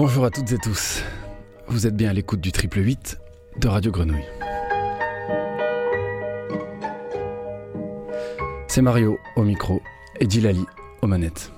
[0.00, 1.02] Bonjour à toutes et tous.
[1.66, 3.18] Vous êtes bien à l'écoute du triple 8
[3.58, 4.22] de Radio Grenouille.
[8.68, 9.82] C'est Mario au micro
[10.20, 10.64] et Gilali
[11.02, 11.50] aux manettes.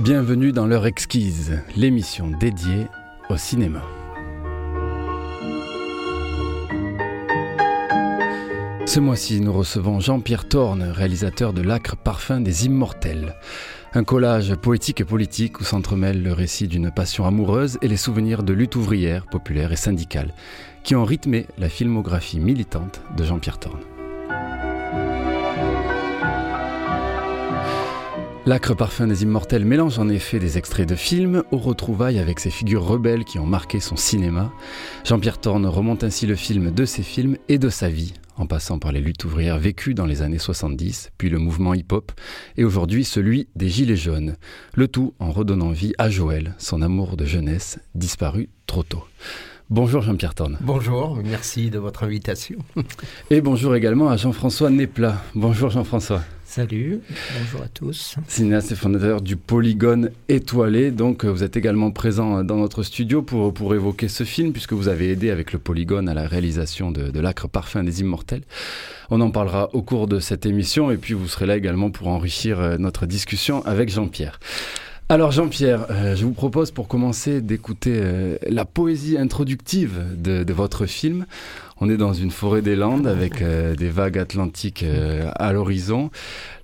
[0.00, 2.86] Bienvenue dans l'heure exquise, l'émission dédiée
[3.30, 3.80] au cinéma.
[8.92, 13.36] Ce mois-ci, nous recevons Jean-Pierre Thorne, réalisateur de L'Acre Parfum des Immortels.
[13.94, 18.42] Un collage poétique et politique où s'entremêlent le récit d'une passion amoureuse et les souvenirs
[18.42, 20.34] de lutte ouvrière, populaire et syndicale,
[20.84, 23.80] qui ont rythmé la filmographie militante de Jean-Pierre Thorne.
[28.44, 32.50] L'Acre Parfum des Immortels mélange en effet des extraits de films aux retrouvailles avec ces
[32.50, 34.52] figures rebelles qui ont marqué son cinéma.
[35.06, 38.78] Jean-Pierre Thorne remonte ainsi le film de ses films et de sa vie en passant
[38.78, 42.12] par les luttes ouvrières vécues dans les années 70, puis le mouvement hip-hop,
[42.56, 44.36] et aujourd'hui celui des Gilets jaunes.
[44.74, 49.04] Le tout en redonnant vie à Joël, son amour de jeunesse, disparu trop tôt.
[49.70, 50.58] Bonjour Jean-Pierre Thorne.
[50.60, 52.58] Bonjour, merci de votre invitation.
[53.30, 55.22] et bonjour également à Jean-François Néplat.
[55.34, 56.22] Bonjour Jean-François.
[56.54, 57.00] Salut,
[57.38, 58.16] bonjour à tous.
[58.28, 62.82] Cinéaste et fondateur du Polygone étoilé, donc euh, vous êtes également présent euh, dans notre
[62.82, 66.26] studio pour, pour évoquer ce film, puisque vous avez aidé avec le Polygone à la
[66.26, 68.42] réalisation de, l'Acre Parfum des Immortels.
[69.08, 72.08] On en parlera au cours de cette émission, et puis vous serez là également pour
[72.08, 74.38] enrichir euh, notre discussion avec Jean-Pierre.
[75.08, 78.00] Alors Jean-Pierre, je vous propose pour commencer d'écouter
[78.48, 81.26] la poésie introductive de, votre film.
[81.84, 86.10] On est dans une forêt des Landes avec euh, des vagues atlantiques euh, à l'horizon.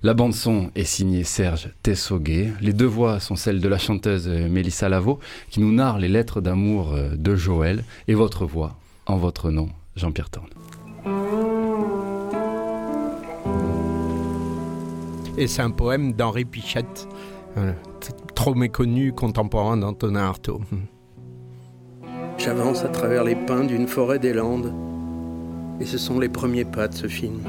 [0.01, 2.53] La bande son est signée Serge Tessoguet.
[2.61, 6.07] Les deux voix sont celles de la chanteuse euh, Mélissa Lavo qui nous narre les
[6.07, 9.67] lettres d'amour de Joël et votre voix en votre nom,
[9.97, 10.47] Jean-Pierre Thorne.
[15.37, 17.09] Et c'est un poème d'Henri Pichette,
[18.35, 20.61] trop méconnu contemporain d'Antonin Artaud.
[22.37, 24.73] J'avance à travers les pins d'une forêt des Landes
[25.79, 27.39] et ce sont les premiers pas de ce film.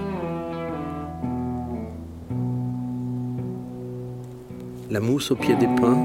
[4.91, 5.99] La mousse au pied des pins,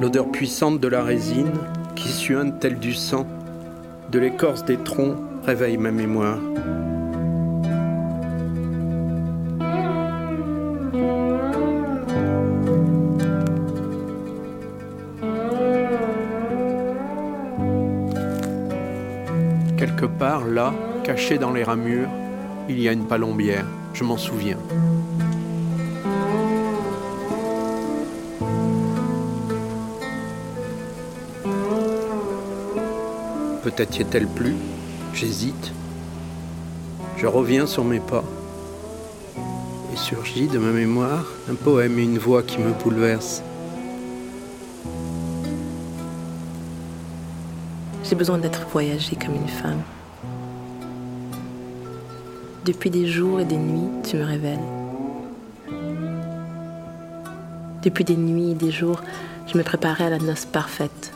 [0.00, 1.52] l'odeur puissante de la résine
[1.94, 3.26] qui suinte telle du sang,
[4.10, 6.38] de l'écorce des troncs réveille ma mémoire.
[19.76, 20.72] Quelque part là,
[21.10, 22.08] Caché dans les ramures,
[22.68, 24.56] il y a une palombière, je m'en souviens.
[33.64, 34.54] Peut-être y est-elle plus,
[35.12, 35.72] j'hésite.
[37.16, 38.22] Je reviens sur mes pas.
[39.92, 43.42] Et surgit de ma mémoire un poème et une voix qui me bouleversent.
[48.04, 49.82] J'ai besoin d'être voyagée comme une femme.
[52.64, 54.60] Depuis des jours et des nuits, tu me révèles.
[57.82, 59.00] Depuis des nuits et des jours,
[59.46, 61.12] je me préparais à la noce parfaite.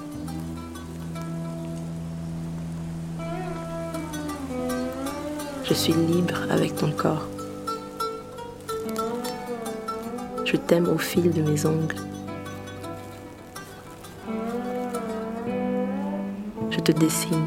[5.65, 7.28] Je suis libre avec ton corps.
[10.47, 11.97] Je t'aime au fil de mes ongles.
[16.71, 17.47] Je te dessine.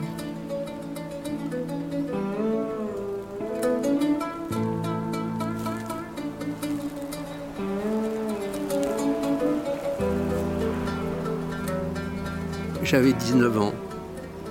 [12.90, 13.74] J'avais 19 ans.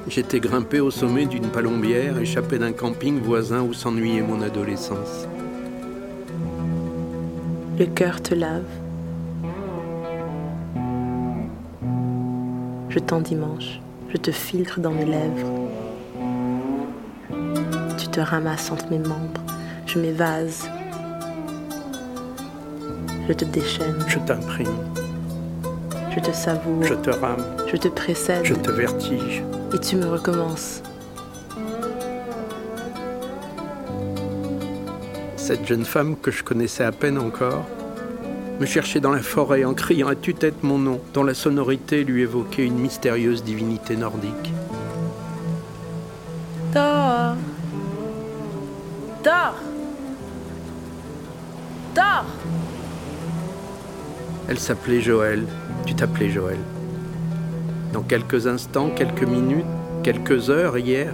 [0.09, 5.27] J'étais grimpé au sommet d'une palombière, échappé d'un camping voisin où s'ennuyait mon adolescence.
[7.79, 8.67] Le cœur te lave.
[12.91, 15.71] Je t'endimanche, je te filtre dans mes lèvres.
[17.97, 19.41] Tu te ramasses entre mes membres,
[19.87, 20.69] je m'évase.
[23.27, 23.97] Je te déchaîne.
[24.07, 25.06] Je t'imprime.
[26.16, 26.83] Je te savoure.
[26.83, 27.45] Je te rame.
[27.66, 28.42] Je te précède.
[28.42, 29.42] Je te vertige.
[29.74, 30.83] Et tu me recommences.
[35.36, 37.66] Cette jeune femme que je connaissais à peine encore
[38.59, 42.22] me cherchait dans la forêt en criant à tue-tête mon nom, dont la sonorité lui
[42.22, 44.54] évoquait une mystérieuse divinité nordique.
[54.66, 55.45] S'appelait Joël.
[55.86, 56.59] Tu t'appelais Joël.
[57.92, 59.65] Dans quelques instants, quelques minutes,
[60.03, 61.13] quelques heures hier,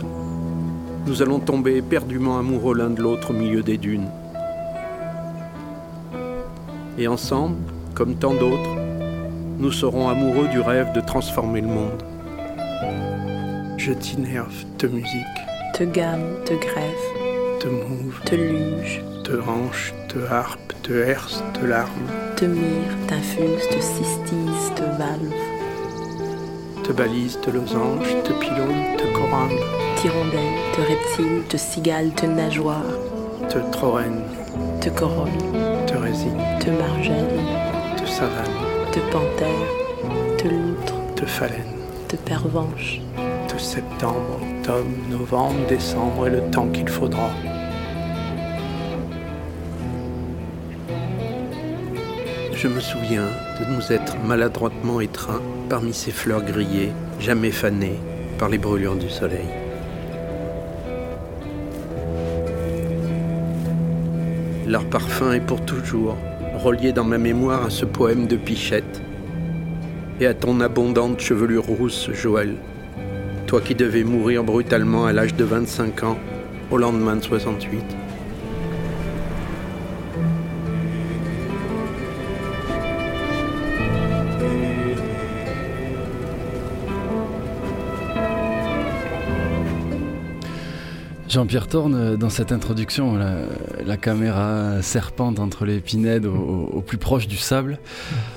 [1.06, 4.08] nous allons tomber éperdument amoureux l'un de l'autre au milieu des dunes.
[6.96, 7.58] Et ensemble,
[7.94, 8.70] comme tant d'autres,
[9.58, 12.02] nous serons amoureux du rêve de transformer le monde.
[13.76, 15.38] Je t'innerve, te musique,
[15.75, 21.66] Te gamme, te greffe, te mouve, te luge, te hanche, te harpe, te herse, te
[21.66, 22.08] larme,
[22.43, 25.33] te mire, t'infuse, te cystise, te valve,
[26.83, 29.61] te balise, te losange, te pilonne, te corinde,
[29.94, 32.99] t'hirondelle, te reptile, te cigale, te nageoire,
[33.49, 34.25] te troène,
[34.81, 35.39] te corolle,
[35.87, 37.47] te résine, te margelle,
[37.97, 38.59] te savane,
[38.91, 39.71] te panthère,
[40.37, 41.79] te loutre, te phalène,
[42.09, 43.00] te pervenche,
[43.47, 47.31] te septembre, octobre, novembre, décembre et le temps qu'il faudra.
[52.62, 53.26] Je me souviens
[53.59, 57.99] de nous être maladroitement étreints parmi ces fleurs grillées, jamais fanées
[58.38, 59.49] par les brûlures du soleil.
[64.69, 66.17] Leur parfum est pour toujours
[66.55, 69.03] relié dans ma mémoire à ce poème de Pichette
[70.20, 72.55] et à ton abondante chevelure rousse, Joël,
[73.49, 76.19] toi qui devais mourir brutalement à l'âge de 25 ans
[76.70, 78.01] au lendemain de 68.
[91.32, 93.37] Jean-Pierre Thorne, dans cette introduction, la,
[93.87, 97.79] la caméra serpente entre les pinèdes au, au, plus proche du sable.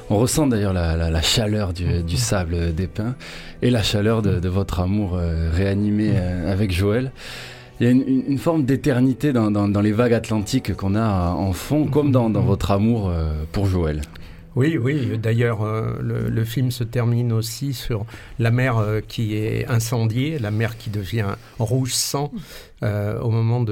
[0.09, 3.15] On ressent d'ailleurs la, la, la, chaleur du, du, sable des pins
[3.61, 7.11] et la chaleur de, de votre amour euh, réanimé euh, avec Joël.
[7.81, 11.51] Il y a une, forme d'éternité dans, dans, dans, les vagues atlantiques qu'on a en
[11.51, 14.03] fond, comme dans, dans votre amour euh, pour Joël.
[14.55, 15.17] Oui, oui.
[15.17, 18.05] D'ailleurs, euh, le, film se termine aussi sur
[18.39, 22.31] la mer euh, qui est incendiée, la mer qui devient rouge sang
[22.81, 23.65] euh, au moment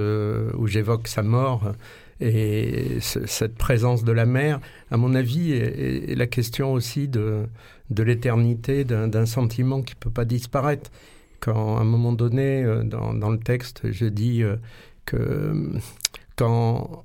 [0.57, 1.71] où j'évoque sa mort.
[2.19, 4.59] Et ce, cette présence de la mer,
[4.91, 7.45] à mon avis, est, la question aussi de,
[7.89, 10.91] l'éternité, d'un sentiment qui ne peut pas disparaître.
[11.39, 14.43] Quand, à un moment donné, dans, le texte, je dis
[15.05, 15.73] que
[16.35, 17.03] quand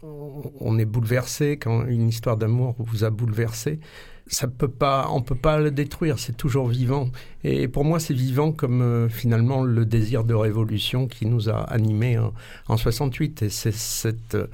[0.61, 3.79] on est bouleversé, quand une histoire d'amour vous a bouleversé,
[4.27, 7.09] ça peut pas, on peut pas le détruire, c'est toujours vivant.
[7.45, 11.61] Et pour moi, c'est vivant comme euh, finalement le désir de révolution qui nous a
[11.61, 12.35] animés en,
[12.69, 13.43] en 68.
[13.43, 14.47] Et c'est cette euh,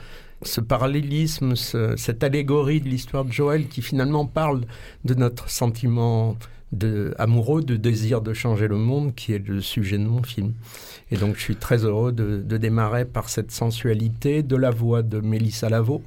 [0.43, 4.63] ce parallélisme, ce, cette allégorie de l'histoire de Joël qui finalement parle
[5.05, 6.37] de notre sentiment
[6.75, 10.53] de, amoureux, de désir de changer le monde, qui est le sujet de mon film.
[11.11, 15.03] Et donc je suis très heureux de, de démarrer par cette sensualité de la voix
[15.03, 16.03] de Mélissa Lavo,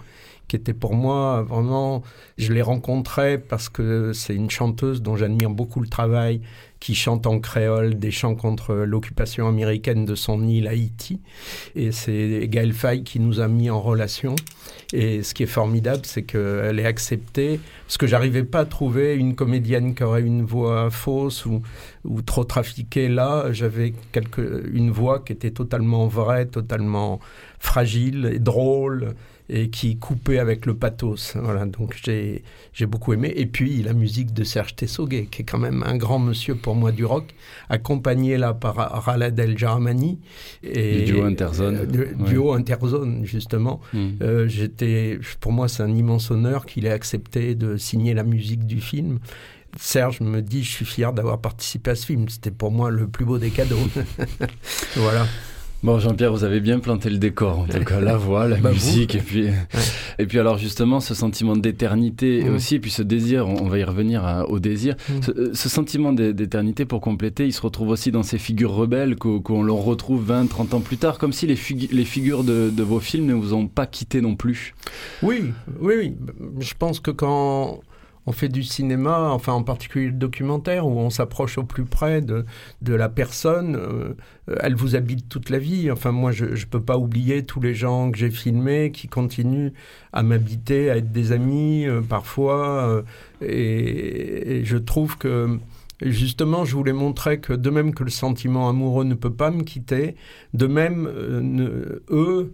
[0.48, 2.04] qui était pour moi vraiment,
[2.38, 6.42] je l'ai rencontrée parce que c'est une chanteuse dont j'admire beaucoup le travail,
[6.80, 11.22] qui chante en créole des chants contre l'occupation américaine de son île Haïti.
[11.76, 14.36] Et c'est Gaël Faye qui nous a mis en relation.
[14.94, 19.16] Et ce qui est formidable, c'est qu'elle est acceptée, parce que j'arrivais pas à trouver
[19.16, 21.62] une comédienne qui aurait une voix fausse ou,
[22.06, 23.08] ou trop trafiquée.
[23.10, 23.94] Là, j'avais
[24.72, 27.20] une voix qui était totalement vraie, totalement
[27.60, 29.16] fragile et drôle
[29.50, 31.36] et qui coupait avec le pathos.
[31.36, 33.32] Voilà, donc j'ai beaucoup aimé.
[33.36, 36.76] Et puis la musique de Serge Tessoguet, qui est quand même un grand monsieur pour
[36.76, 37.34] moi du rock,
[37.70, 40.20] accompagné là par Raled El Jaramani.
[40.64, 41.76] Et, du duo Interzone.
[41.76, 42.30] Euh, ouais.
[42.30, 43.80] duo Interzone, justement.
[43.94, 44.08] Mm.
[44.22, 48.66] Euh, J'étais, pour moi, c'est un immense honneur qu'il ait accepté de signer la musique
[48.66, 49.20] du film.
[49.80, 52.28] Serge me dit, je suis fier d'avoir participé à ce film.
[52.30, 53.78] C'était pour moi le plus beau des cadeaux.
[54.96, 55.28] voilà.
[55.84, 58.72] Bon, Jean-Pierre, vous avez bien planté le décor, en tout cas, la voix, la bah
[58.72, 59.20] musique, vous.
[59.20, 59.54] et puis, ouais.
[60.18, 62.56] et puis alors justement, ce sentiment d'éternité mmh.
[62.56, 65.14] aussi, et puis ce désir, on, va y revenir à, au désir, mmh.
[65.22, 69.40] ce, ce, sentiment d'éternité, pour compléter, il se retrouve aussi dans ces figures rebelles qu'on
[69.40, 72.84] qu retrouve 20, 30 ans plus tard, comme si les, figu les figures de, de,
[72.84, 74.74] vos films ne vous ont pas quitté non plus.
[75.22, 75.44] Oui,
[75.80, 76.16] oui, oui.
[76.60, 77.82] Je pense que quand
[78.28, 82.22] on fait du cinéma, enfin en particulier le documentaire, où on s'approche au plus près
[82.22, 82.46] de,
[82.86, 83.78] la personne.
[83.78, 84.16] Euh,
[84.60, 85.90] elle vous habite toute la vie.
[85.90, 89.72] Enfin, moi, je ne peux pas oublier tous les gens que j'ai filmés qui continuent
[90.12, 92.90] à m'habiter, à être des amis euh, parfois.
[92.90, 93.02] Euh,
[93.42, 95.58] et, je trouve que
[96.02, 99.64] justement, je voulais montrer que de même que le sentiment amoureux ne peut pas me
[99.64, 100.16] quitter,
[100.54, 101.10] de même,
[102.10, 102.52] eux,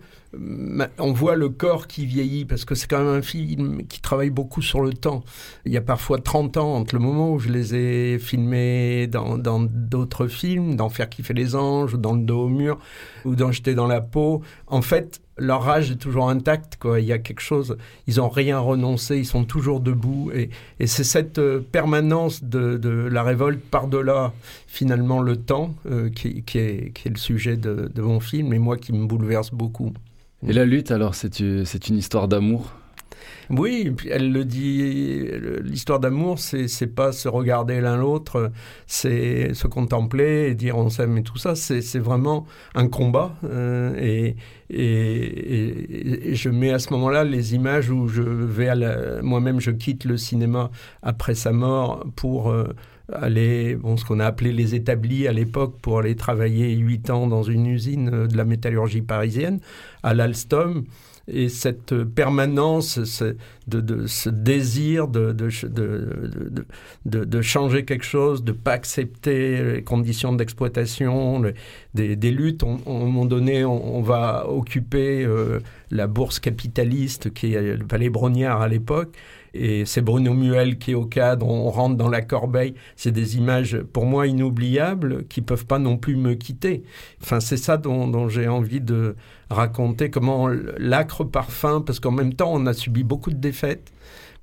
[0.99, 4.29] on voit le corps qui vieillit parce que c'est quand même un film qui travaille
[4.29, 5.23] beaucoup sur le temps.
[5.65, 9.37] Il y a parfois 30 ans entre le moment où je les ai filmés dans
[9.59, 12.79] d'autres films, dans Faire kiffer les anges, dans Le dos au mur,
[13.25, 14.41] ou dans J'étais dans la peau.
[14.67, 16.77] En fait, leur âge est toujours intact.
[16.97, 20.31] Il y a quelque chose, ils n'ont rien renoncé, ils sont toujours debout.
[20.33, 20.49] Et,
[20.85, 24.33] c'est cette euh, permanence de, la révolte par-delà,
[24.67, 28.53] finalement, le temps, euh, qui, qui, est, qui, est, le sujet de, de, mon film,
[28.53, 29.93] et moi qui me bouleverse beaucoup.
[30.47, 32.73] Et la lutte, alors, c'est une histoire d'amour?
[33.50, 35.25] Oui, elle le dit,
[35.63, 38.51] l'histoire d'amour, c'est, pas se regarder l'un l'autre,
[38.88, 43.35] c'est se contempler et dire on s'aime et tout ça, c'est, vraiment un combat.
[43.43, 44.35] Euh, et,
[44.69, 50.05] et, je mets à ce moment-là les images où je vais à moi-même, je quitte
[50.05, 50.71] le cinéma
[51.01, 52.73] après sa mort pour euh,
[53.12, 57.27] aller, bon, ce qu'on a appelé les établis à l'époque, pour aller travailler huit ans
[57.27, 59.60] dans une usine de la métallurgie parisienne
[60.03, 60.86] à l'Alstom
[61.27, 63.36] et cette permanence, ce,
[63.67, 65.31] de, ce désir de,
[67.05, 71.41] de, changer quelque chose, de ne pas accepter les conditions d'exploitation,
[71.93, 72.63] des, luttes.
[72.63, 75.60] On, à un moment donné, on, va occuper euh,
[75.91, 79.15] la bourse capitaliste qui est le palais Brognard à l'époque
[79.53, 82.74] et c'est Bruno Muel qui est au cadre, on rentre dans la corbeille.
[82.95, 86.83] C'est des images pour moi inoubliables qui peuvent pas non plus me quitter.
[87.22, 89.15] Enfin, c'est ça dont, j'ai envie de
[89.50, 93.91] raconter, comment l'acre parfum, parce qu'en même temps, on a subi beaucoup de défaites,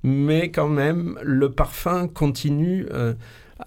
[0.03, 2.87] mais quand même, le parfum continue.
[2.91, 3.13] Euh,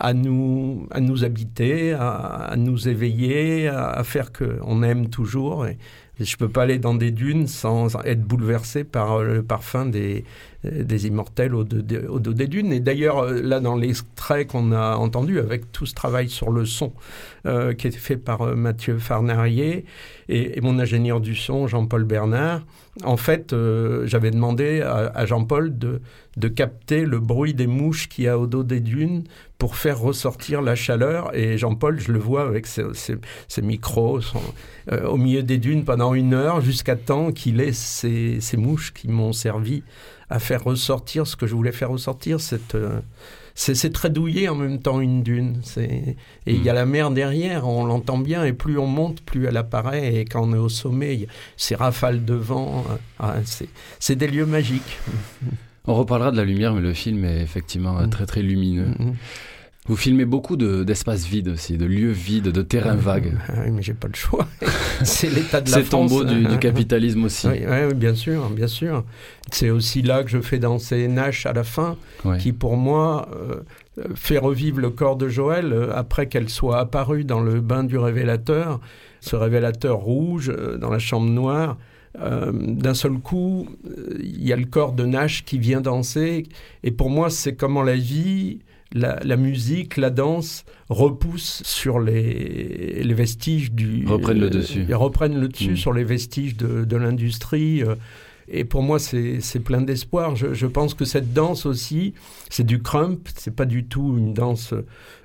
[0.01, 5.67] à nous, à nous habiter, à, nous éveiller, à, à faire qu'on aime toujours.
[6.21, 10.25] Je ne peux pas aller dans des dunes sans être bouleversé par le parfum des,
[10.65, 12.73] des immortels au, dos des dunes.
[12.73, 16.65] Et d'ailleurs, euh, là, dans l'extrait qu'on a entendu, avec tout ce travail sur le
[16.65, 16.93] son
[17.47, 19.85] euh, qui est fait par euh, Mathieu Farnarier
[20.29, 22.63] et, mon ingénieur du son, Jean-Paul Bernard,
[23.03, 23.55] en fait,
[24.05, 26.01] j'avais demandé à, Jean-Paul de,
[26.37, 29.25] de, capter le bruit des mouches qu'il y a au dos des dunes
[29.59, 31.35] pour faire ressortir la chaleur.
[31.37, 33.19] Et Jean-Paul, je le vois avec ses,
[33.63, 34.21] micros
[34.91, 39.09] au milieu des dunes pendant une heure jusqu'à temps qu'il ait ces, ces mouches qui
[39.09, 39.83] m'ont servi
[40.29, 42.41] à faire ressortir ce que je voulais faire ressortir.
[42.41, 43.01] Cette, euh,
[43.55, 45.61] c'est, très douillé en même temps une dune.
[45.77, 46.77] et il y a hmm.
[46.77, 50.15] la mer derrière, on l'entend bien, et plus on monte, plus elle apparaît.
[50.15, 52.85] Et quand on est au sommet, y a ces rafales de vent.
[52.91, 53.35] Euh, ah,
[54.01, 54.99] c'est, des lieux magiques.
[55.87, 58.11] On reparlera de la lumière, mais le film est effectivement hmm.
[58.11, 58.89] très très lumineux.
[58.99, 59.13] Hmm.
[59.87, 63.37] Vous filmez beaucoup d'espaces vides aussi, de lieux vides, de terrains vagues.
[63.49, 64.49] Ah oui, mais j'ai pas le choix.
[65.05, 65.85] c'est l'état de la France.
[65.85, 67.49] C'est tombeau du, du, capitalisme aussi.
[67.49, 69.05] Oui, oui, bien sûr, bien sûr.
[69.53, 71.99] C'est aussi là que je fais danser Nash à la fin,
[72.39, 73.61] qui pour moi euh,
[74.15, 77.99] fait revivre le corps de Joël euh, après qu'elle soit apparue dans le bain du
[77.99, 78.81] révélateur,
[79.21, 81.77] ce révélateur rouge euh, dans la chambre noire.
[82.53, 83.69] d'un seul coup,
[84.19, 86.45] il y a le corps de Nash qui vient danser.
[86.85, 88.61] Et pour moi, c'est comment la vie
[88.95, 94.07] la, musique, la danse repoussent sur les, les vestiges du...
[94.07, 94.87] Reprennent le dessus.
[94.95, 95.77] reprennent le dessus mm.
[95.77, 97.83] sur les vestiges de, de l'industrie.
[97.83, 97.97] Euh,
[98.47, 100.37] et pour moi, c'est plein d'espoir.
[100.37, 102.15] Je, je, pense que cette danse aussi,
[102.55, 104.75] c'est du crump, c'est pas du tout une danse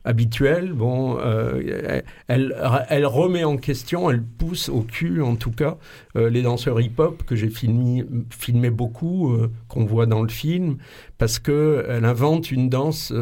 [0.04, 0.74] habituelle.
[0.74, 5.78] Bon, euh, elle, remet en question, elle pousse au cul, en tout cas,
[6.16, 10.78] euh, les danseurs hip-hop que j'ai filmé, beaucoup, euh, qu'on voit dans le film,
[11.20, 13.14] parce que elle invente une danse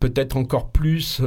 [0.00, 1.20] peut-être encore plus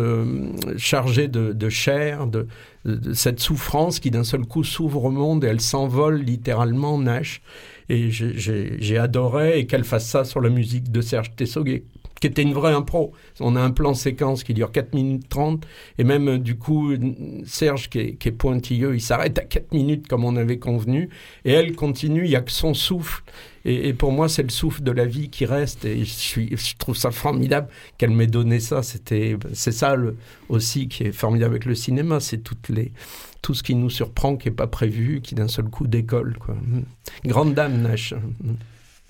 [0.77, 2.47] chargée de, chair, de,
[2.85, 7.43] de, cette souffrance qui d'un seul coup s'ouvre au monde et elle s'envole littéralement, Nash.
[7.89, 11.85] Et j'ai adoré et qu'elle fasse ça sur la musique de Serge Tessoguet
[12.19, 13.13] qui était une vraie impro.
[13.39, 15.65] On a un plan séquence qui dure 4 minutes 30,
[15.97, 16.93] et même du coup,
[17.45, 21.09] Serge, qui est, pointilleux, il s'arrête à 4 minutes comme on avait convenu,
[21.45, 23.23] et elle continue, il n'y a que son souffle.
[23.65, 27.11] Et, pour moi, c'est le souffle de la vie qui reste, et je, trouve ça
[27.11, 28.81] formidable qu'elle m'ait donné ça.
[28.81, 29.97] C'était, c'est ça
[30.47, 32.93] aussi qui est formidable avec le cinéma, c'est toutes les,
[33.41, 36.37] tout ce qui nous surprend, qui n'est pas prévu, qui d'un seul coup décolle.
[36.39, 36.55] Quoi.
[37.25, 38.13] Grande dame, Nash.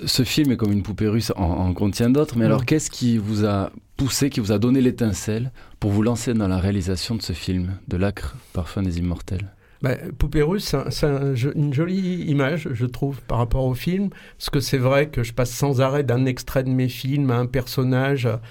[0.06, 3.18] Ce film est comme une poupée russe, en, en contient d'autres, mais alors qu'est-ce qui
[3.18, 7.22] vous a poussé, qui vous a donné l'étincelle pour vous lancer dans la réalisation de
[7.22, 9.52] ce film, de l'acre parfum des immortels?
[9.82, 11.08] Bah, Poupée russe, c'est
[11.56, 15.34] une jolie image, je trouve, par rapport au film, parce que c'est vrai que je
[15.34, 18.42] passe sans arrêt d'un extrait de mes films à un personnage, à,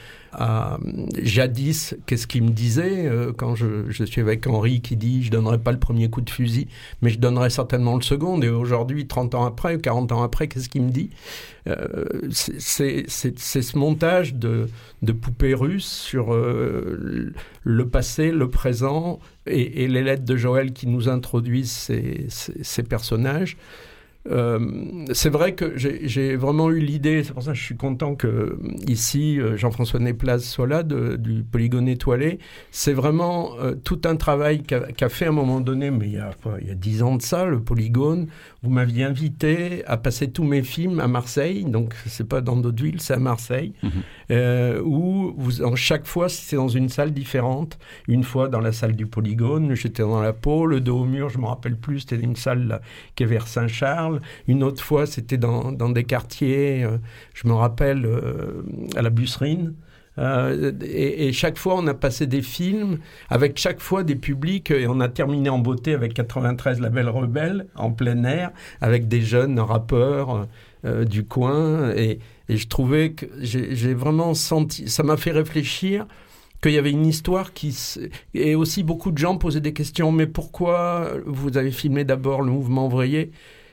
[1.22, 5.58] jadis, qu'est-ce qu'il me disait euh, quand je, suis avec Henri qui dit je donnerai
[5.58, 6.68] pas le premier coup de fusil,
[7.00, 8.40] mais je donnerai certainement le second.
[8.42, 11.10] Et aujourd'hui, 30 ans après, 40 ans après, qu'est-ce qu'il me dit
[11.68, 14.68] euh, C'est ce montage de,
[15.02, 20.86] de poupées russes sur euh, le passé, le présent et, les lettres de Joël qui
[20.86, 23.56] nous introduisent ces, ces personnages.
[24.30, 28.14] Euh, c'est vrai que j'ai vraiment eu l'idée, c'est pour ça que je suis content
[28.14, 32.38] que ici euh, Jean-François Néplaz soit là du polygone étoilé.
[32.70, 36.18] C'est vraiment euh, tout un travail qu'a fait à un moment donné, mais il y
[36.70, 38.26] a dix ans de ça, le polygone.
[38.66, 42.82] Vous m'aviez invité à passer tous mes films à Marseille, donc c'est pas dans d'autres
[42.82, 43.74] villes, c'est à Marseille.
[43.80, 43.90] Mhm.
[44.32, 47.78] euh, où vous, en chaque fois, c'est dans une salle différente.
[48.08, 51.28] Une fois dans la salle du Polygone, j'étais dans la peau, le dos au mur,
[51.28, 52.80] je me rappelle plus, c'était une salle
[53.14, 54.20] qui est vers Saint-Charles.
[54.48, 56.98] Une autre fois, c'était dans, dans, des quartiers, euh,
[57.34, 58.64] je me rappelle, euh,
[58.96, 59.74] à la Busserine.
[60.18, 64.86] Euh, et, chaque fois, on a passé des films avec chaque fois des publics et
[64.86, 69.20] on a terminé en beauté avec 93 La Belle Rebelle en plein air avec des
[69.20, 70.46] jeunes rappeurs
[70.84, 71.90] euh, du coin.
[71.90, 72.18] Et,
[72.48, 76.06] je trouvais que j'ai vraiment senti, ça m'a fait réfléchir
[76.62, 77.76] qu'il y avait une histoire qui
[78.34, 80.12] et aussi beaucoup de gens posaient des questions.
[80.12, 83.32] Mais pourquoi vous avez filmé d'abord le mouvement ouvrier?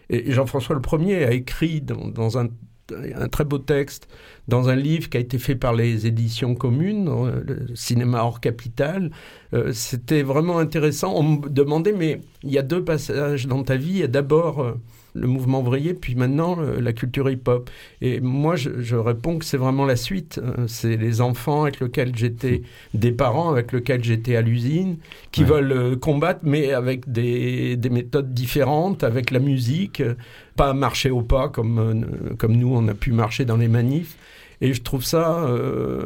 [0.09, 2.47] Et Jean-François le Premier a écrit dans un
[2.91, 4.07] un très beau texte
[4.47, 7.09] dans un livre qui a été fait par les éditions communes,
[7.45, 9.11] le cinéma hors capital.
[9.53, 11.13] Euh, c'était vraiment intéressant.
[11.15, 13.91] On me demandait, mais il y a deux passages dans ta vie.
[13.91, 14.73] Il y a d'abord euh,
[15.13, 17.69] le mouvement ouvrier, puis maintenant la culture hip-hop.
[18.01, 20.39] Et moi, je, réponds que c'est vraiment la suite.
[20.67, 22.61] C'est les enfants avec lesquels j'étais,
[22.93, 24.97] des parents avec lesquels j'étais à l'usine,
[25.31, 30.01] qui veulent combattre, mais avec des, des, méthodes différentes, avec la musique,
[30.55, 34.17] pas marcher au pas comme, comme nous, on a pu marcher dans les manifs.
[34.61, 35.45] Et je trouve ça,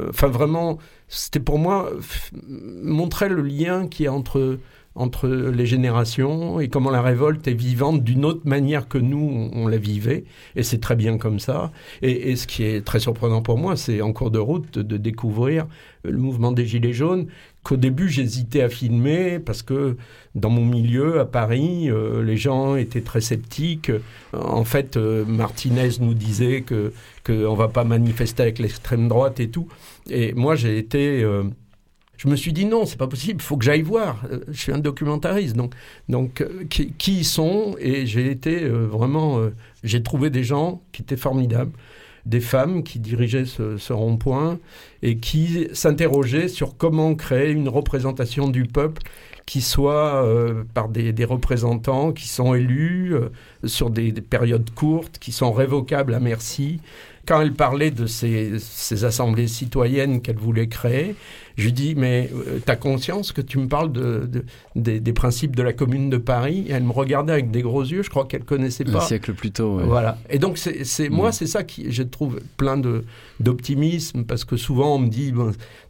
[0.09, 1.91] enfin vraiment, c'était pour moi
[2.47, 4.59] montrer le lien qui est entre
[4.97, 9.67] entre les générations et comment la révolte est vivante d'une autre manière que nous, on,
[9.67, 10.25] la vivait.
[10.55, 11.71] Et c'est très bien comme ça.
[12.01, 15.67] Et, ce qui est très surprenant pour moi, c'est en cours de route de, découvrir
[16.03, 17.27] le mouvement des Gilets jaunes,
[17.63, 19.97] qu'au début j'hésitais à filmer parce que
[20.35, 23.91] dans mon milieu à Paris, euh, les gens étaient très sceptiques.
[24.33, 26.93] En fait, euh, Martinez nous disait que
[27.25, 29.67] qu'on va pas manifester avec l'extrême droite et tout.
[30.09, 31.43] Et moi, j'ai été euh,
[32.17, 34.23] je me suis dit non, c'est pas possible, il faut que j'aille voir.
[34.31, 35.73] Euh, je suis un documentariste, donc,
[36.09, 39.39] donc euh, qui, qui, sont Et j'ai été euh, vraiment,
[39.83, 41.71] j'ai trouvé des gens qui étaient formidables,
[42.25, 44.59] des femmes qui dirigeaient ce, ce rond-point
[45.03, 49.03] et qui s'interrogeaient sur comment créer une représentation du peuple
[49.45, 50.27] qui soit
[50.73, 53.15] par des, des, représentants qui sont élus
[53.63, 56.81] sur des, des, périodes courtes, qui sont révocables à merci.
[57.27, 61.15] Quand elle parlait de ces, ces assemblées citoyennes qu'elle voulait créer,
[61.57, 64.29] je lui dis, mais euh, tu as conscience que tu me parles de,
[64.75, 66.65] des, principes de la Commune de Paris?
[66.67, 68.99] Et elle me regardait avec des gros yeux, je crois qu'elle connaissait pas.
[68.99, 69.79] Un siècle plus tôt.
[69.79, 70.19] Voilà.
[70.29, 71.31] Et donc, c'est moi, mm.
[71.31, 72.79] c'est ça qui, je trouve, plein
[73.39, 75.33] d'optimisme, parce que souvent, on me dit,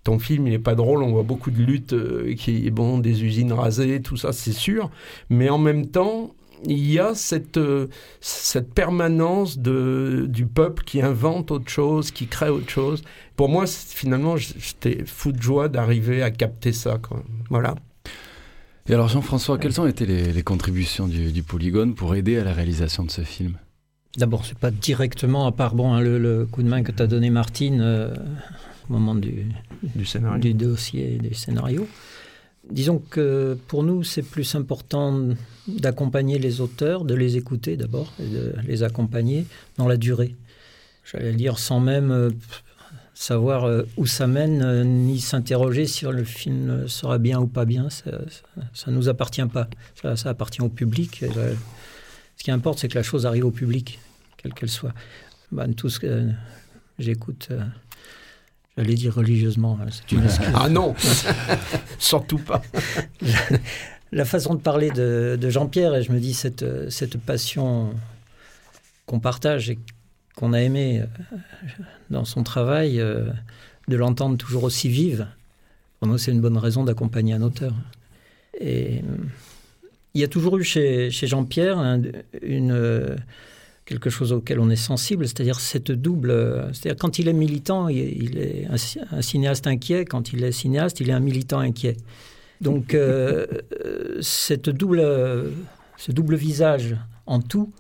[0.06, 3.26] ton film, il n'est pas drôle, on voit beaucoup de luttes, euh, qui, bon, des
[3.26, 4.89] usines rasées, tout ça, c'est sûr.
[5.30, 6.34] Mais en même temps,
[6.65, 7.88] il y a cette, euh,
[8.20, 13.04] cette permanence de, du peuple qui invente autre chose, qui crée autre chose.
[13.36, 16.98] Pour moi, finalement, j'étais fou de joie d'arriver à capter ça.
[16.98, 17.24] Quoi.
[17.50, 17.76] Voilà.
[18.89, 23.04] Et alors, Jean-François, quelles ont été les, contributions du, Polygone pour aider à la réalisation
[23.04, 23.58] de ce film?
[24.15, 27.08] D'abord, c'est pas directement, à part bon, hein, le, coup de main que tu as
[27.08, 28.15] donné, Martine, euh,
[28.89, 29.46] au moment du,
[29.84, 30.39] du, scénario.
[30.39, 31.86] du dossier et du scénario.
[32.71, 35.30] Disons que pour nous, c'est plus important
[35.67, 39.45] d'accompagner les auteurs, de les écouter d'abord, et de les accompagner
[39.77, 40.36] dans la durée.
[41.10, 42.30] J'allais dire sans même euh,
[43.13, 47.63] savoir euh, où ça mène, euh, ni s'interroger sur le film sera bien ou pas
[47.63, 47.89] bien.
[47.89, 49.69] Ça ne nous appartient pas.
[50.15, 51.23] Ça, appartient au public.
[52.36, 53.99] ce qui importe, c'est que la chose arrive au public,
[54.36, 54.93] quelle qu'elle soit.
[55.53, 56.27] Ben, tout ce que
[56.99, 57.49] j'écoute
[58.78, 60.48] J'allais dire religieusement, hein, c'est une excuse.
[60.54, 60.94] ah non
[62.00, 62.62] Surtout pas
[64.12, 67.94] La façon de parler de, Jean-Pierre, et je me dis cette, cette passion
[69.08, 69.80] qu'on partage et
[70.36, 71.36] qu'on a aimé euh,
[72.12, 73.26] dans son travail, euh,
[73.88, 75.28] de l'entendre toujours aussi vive,
[76.00, 77.74] pour nous c'est une bonne raison d'accompagner un auteur.
[78.60, 79.02] Et
[80.13, 81.80] il y a toujours eu chez, chez Jean-Pierre
[82.42, 83.18] une
[83.88, 86.67] quelque chose auquel on est sensible, c'est-à-dire cette double.
[86.73, 90.06] C'est-à-dire quand il est militant, il, est un, cinéaste inquiet.
[90.06, 91.95] Quand il est cinéaste, il est un militant inquiet.
[92.60, 93.47] Donc euh,
[94.21, 95.02] cette double,
[95.95, 97.71] ce double visage en tout,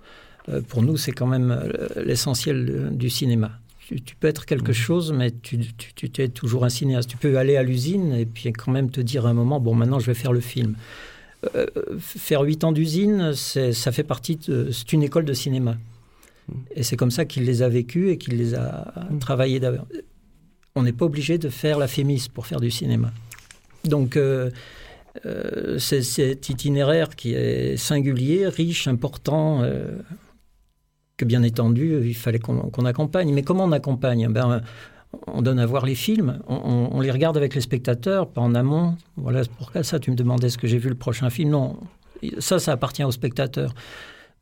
[0.49, 3.51] euh, pour nous, c'est quand même euh, l'essentiel du cinéma.
[3.87, 4.75] Tu, peux être quelque mmh.
[4.75, 7.09] chose, mais tu, tu, tu, es toujours un cinéaste.
[7.09, 9.75] Tu peux aller à l'usine et puis quand même te dire à un moment, bon,
[9.75, 10.75] maintenant je vais faire le film.
[11.99, 15.77] faire huit ans d'usine, ça fait partie, c'est une école de cinéma.
[16.75, 19.87] Et c'est comme ça qu'il les a vécus et qu'il les a travaillés d'abord.
[20.75, 23.11] On n'est pas obligé de faire la fémis pour faire du cinéma.
[23.83, 24.51] Donc, euh,
[25.25, 29.97] euh, c'est cet itinéraire qui est singulier, riche, important, euh,
[31.17, 33.33] que bien entendu, il fallait qu'on accompagne.
[33.33, 34.27] Mais comment on accompagne?
[34.27, 34.61] Ben,
[35.25, 38.53] On donne à voir les films, on, on, les regarde avec les spectateurs, pas en
[38.53, 38.95] amont.
[39.15, 41.49] Voilà pourquoi ça, tu me demandais ce que j'ai vu le prochain film?
[41.49, 41.77] Non,
[42.39, 43.73] ça, ça appartient aux spectateurs.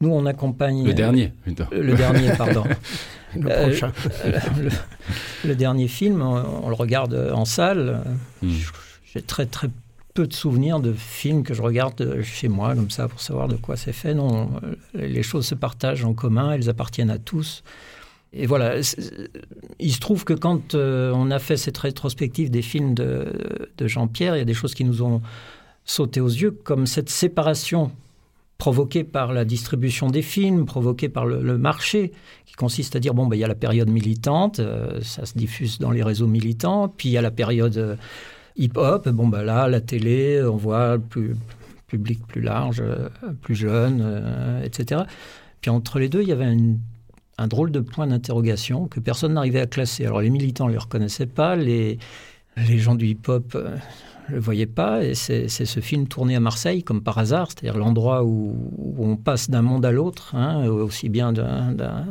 [0.02, 0.86] Nous, on accompagne.
[0.86, 1.32] Le dernier,
[1.72, 2.64] Le dernier, pardon.
[3.36, 3.92] le prochain.
[5.46, 8.02] le, dernier film, on, le regarde en salle.
[8.42, 8.52] Hmm.
[9.14, 9.70] J'ai très, très
[10.14, 13.56] peu de souvenirs de films que je regarde chez moi, comme ça, pour savoir de
[13.56, 14.14] quoi c'est fait.
[14.14, 14.50] Non,
[14.94, 17.64] les choses se partagent en commun, elles appartiennent à tous.
[18.38, 18.76] Et voilà,
[19.80, 23.28] il se trouve que quand euh, on a fait cette rétrospective des films de,
[23.80, 25.22] Jean-Pierre, il y a des choses qui nous ont
[25.86, 27.92] sauté aux yeux, comme cette séparation
[28.58, 32.12] provoquée par la distribution des films, provoquée par le, marché,
[32.46, 35.38] qui consiste à dire, bon, ben, il y a la période militante, euh, ça se
[35.38, 37.96] diffuse dans les réseaux militants, puis il y a la période euh,
[38.56, 41.36] hip-hop, bon, ben, là, la télé, on voit plus,
[41.88, 42.82] public plus large,
[43.42, 45.02] plus jeune, etc.
[45.62, 46.52] Puis entre les deux, il y avait
[47.38, 50.06] un drôle de point d'interrogation que personne n'arrivait à classer.
[50.06, 52.00] Alors les militants ne les reconnaissaient pas, les,
[52.58, 53.78] les gens du hip-hop ne euh,
[54.30, 58.24] le voyaient pas, et c'est ce film tourné à Marseille comme par hasard, c'est-à-dire l'endroit
[58.24, 58.56] où,
[58.98, 62.06] on passe d'un monde à l'autre, hein, aussi bien d'un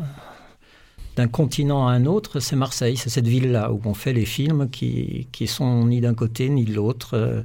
[1.29, 5.29] continent à un autre, c'est Marseille, c'est cette ville-là où on fait les films qui,
[5.33, 7.43] qui sont ni d'un côté ni de l'autre, euh,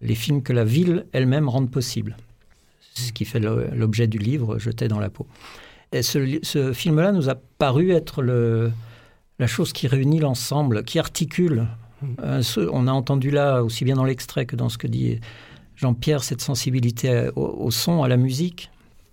[0.00, 2.16] les films que la ville elle-même rend possible.
[2.94, 5.26] Ce qui fait l'objet du livre Jeté dans la peau.
[5.92, 11.66] Et ce, film-là nous a paru être la chose qui réunit l'ensemble, qui articule.
[12.22, 15.20] Euh, on a entendu là, aussi bien dans l'extrait que dans ce que dit
[15.76, 18.70] Jean-Pierre, cette sensibilité au, son, à la musique,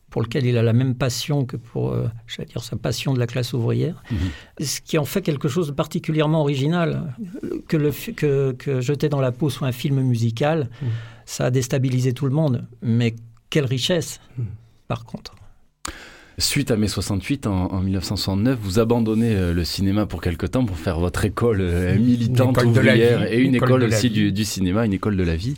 [0.09, 2.07] pour lequel il a la même passion que pour, euh,
[2.47, 4.63] dire, sa passion de la classe ouvrière, hmm.
[4.63, 7.13] ce qui en fait quelque chose de particulièrement original.
[7.67, 10.85] Que, le, que, que Jeter dans la peau soit un film musical, hmm.
[11.25, 12.67] ça a déstabilisé tout le monde.
[12.81, 13.15] Mais
[13.49, 14.19] quelle richesse,
[14.87, 15.35] par contre.
[16.39, 20.77] Suite à mai 68, en, 1969, vous abandonnez euh, le cinéma pour quelque temps pour
[20.77, 25.23] faire votre école euh, militante ouvrière et une école, aussi du, cinéma, une école de
[25.23, 25.55] la vie.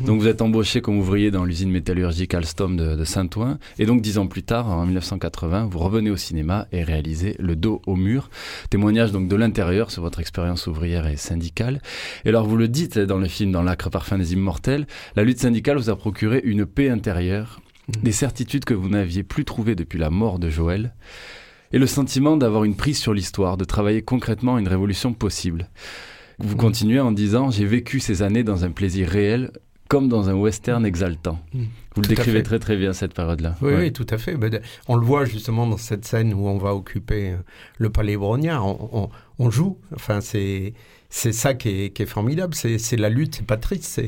[0.00, 0.04] Mmh.
[0.04, 3.58] Donc vous êtes embauché comme ouvrier dans l'usine métallurgique Alstom de, Saint-Ouen.
[3.80, 7.56] Et donc dix ans plus tard, en 1980, vous revenez au cinéma et réalisez Le
[7.56, 8.30] dos au mur.
[8.70, 11.82] Témoignage donc de l'intérieur sur votre expérience ouvrière et syndicale.
[12.24, 15.40] Et alors vous le dites dans le film Dans l'acre parfum des immortels, la lutte
[15.40, 19.98] syndicale vous a procuré une paix intérieure des certitudes que vous n'aviez plus trouvées depuis
[19.98, 20.94] la mort de Joël,
[21.72, 25.68] et le sentiment d'avoir une prise sur l'histoire, de travailler concrètement à une révolution possible.
[26.38, 29.52] Vous continuez en disant J'ai vécu ces années dans un plaisir réel,
[29.88, 31.38] comme dans un western exaltant.
[31.54, 31.64] Mm.
[31.94, 33.56] Vous le décrivez très très bien cette période-là.
[33.60, 34.36] Oui, oui, tout à fait.
[34.36, 37.36] Ben, on le voit justement dans cette scène où on va occuper euh,
[37.78, 38.66] le palais Brognard.
[38.66, 39.78] on joue.
[39.94, 40.72] Enfin, c'est
[41.14, 44.00] c'est ça qui est, formidable, c'est la lutte, c'est pas triste,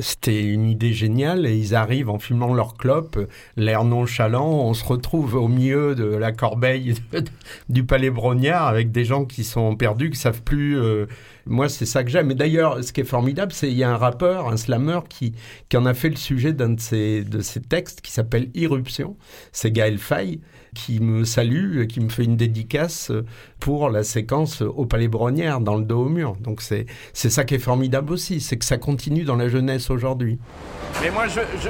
[0.00, 3.20] c'était une idée géniale et ils arrivent en filmant leur clope,
[3.56, 6.96] l'air nonchalant, on se retrouve au milieu de la corbeille
[7.68, 10.76] du palais Brognard avec des gens qui sont perdus, qui savent plus.
[10.76, 11.06] Euh,
[11.46, 12.32] moi, c'est ça que j'aime.
[12.32, 15.34] Et d'ailleurs, ce qui est formidable, c'est qu'il y a un rappeur, un slammer qui,
[15.68, 19.16] qui en a fait le sujet d'un de ses, de ses textes qui s'appelle Irruption.
[19.52, 20.40] C'est Gaël Faye
[20.74, 23.12] qui me salue, qui me fait une dédicace
[23.58, 26.36] pour la séquence au Palais Brognière, dans le dos au mur.
[26.40, 30.38] Donc c'est ça qui est formidable aussi, c'est que ça continue dans la jeunesse aujourd'hui.
[31.02, 31.68] Mais moi, il je,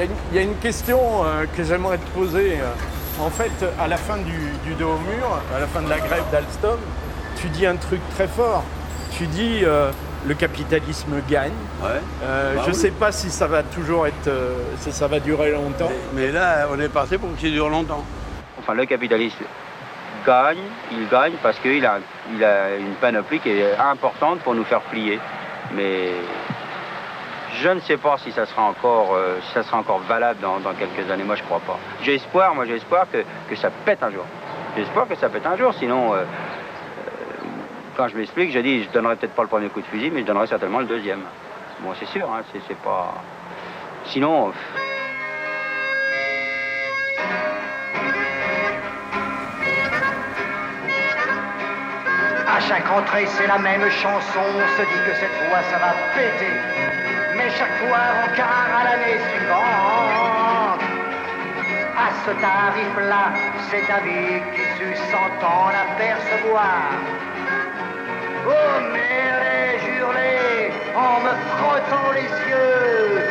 [0.00, 2.58] y, y, a une question euh, que j'aimerais te poser.
[3.20, 5.98] En fait, à la fin du, du, dos au mur, à la fin de la
[5.98, 6.78] grève d'Alstom,
[7.40, 8.64] tu dis un truc très fort.
[9.12, 9.90] Tu dis euh,
[10.26, 11.52] le capitalisme gagne.
[11.84, 14.30] Euh, bah je ne sais pas si ça va toujours être,
[14.80, 15.90] si ça va durer longtemps.
[16.14, 18.04] Mais, là, on est parti pour que ça dure longtemps
[18.74, 19.44] le capitalisme
[20.26, 20.58] gagne,
[20.92, 21.98] il gagne parce qu'il a,
[22.32, 25.18] il a une panoplie qui est importante pour nous faire plier.
[25.74, 26.10] Mais
[27.54, 31.10] je ne sais pas si ça sera encore, euh, ça sera encore valable dans, quelques
[31.10, 31.24] années.
[31.24, 31.78] Moi, je crois pas.
[32.02, 34.24] J'ai espoir, moi, j'ai que, que, ça pète un jour.
[34.76, 36.22] Espoir que ça pète un jour, sinon, euh, euh,
[37.96, 40.20] quand je m'explique, j'ai dit, je donnerai peut-être pas le premier coup de fusil, mais
[40.20, 41.22] je donnerai certainement le deuxième.
[41.80, 43.14] Bon, c'est sûr, hein, c'est pas.
[44.04, 44.52] Sinon.
[52.70, 54.44] Chaque entrée, c'est la même chanson.
[54.46, 56.54] On se dit que cette fois, ça va péter.
[57.36, 60.82] Mais chaque fois, on car à l'année suivante.
[62.06, 63.24] À ce tarif-là,
[63.68, 66.82] c'est ta vie qui sut s'entend apercevoir.
[68.46, 73.26] Oh, mais jurez en me frottant les yeux.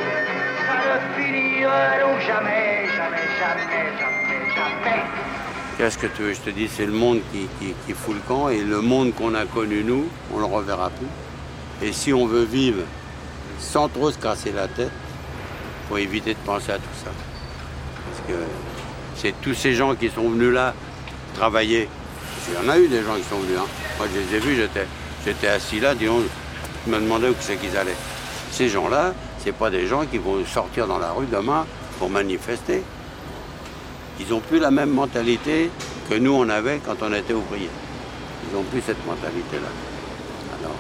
[0.66, 5.39] Ça ne finira donc jamais, jamais, jamais, jamais, jamais.
[5.80, 8.62] Qu'est-ce que tu veux je te dis C'est le monde qui, fout le camp et
[8.62, 11.88] le monde qu'on a connu nous, on le reverra plus.
[11.88, 12.82] Et si on veut vivre
[13.60, 14.92] sans trop se casser la tête,
[15.88, 17.12] faut éviter de penser à tout ça.
[18.06, 18.44] Parce que
[19.16, 20.74] c'est tous ces gens qui sont venus là
[21.36, 21.88] travailler.
[22.50, 23.60] Il y en a eu des gens qui sont venus.
[23.60, 23.68] Hein.
[24.00, 24.62] Moi, je les ai vus,
[25.24, 26.24] j'étais, assis là, disons,
[26.86, 27.96] je me demandais où c'est qu'ils allaient.
[28.52, 31.66] Ces gens-là, c'est pas des gens qui vont sortir dans la rue demain
[32.00, 32.84] pour manifester.
[34.20, 35.72] Ils n'ont plus la même mentalité
[36.10, 37.70] que nous on avait quand on était ouvriers.
[38.50, 39.70] Ils n'ont plus cette mentalité-là.
[40.60, 40.76] Alors,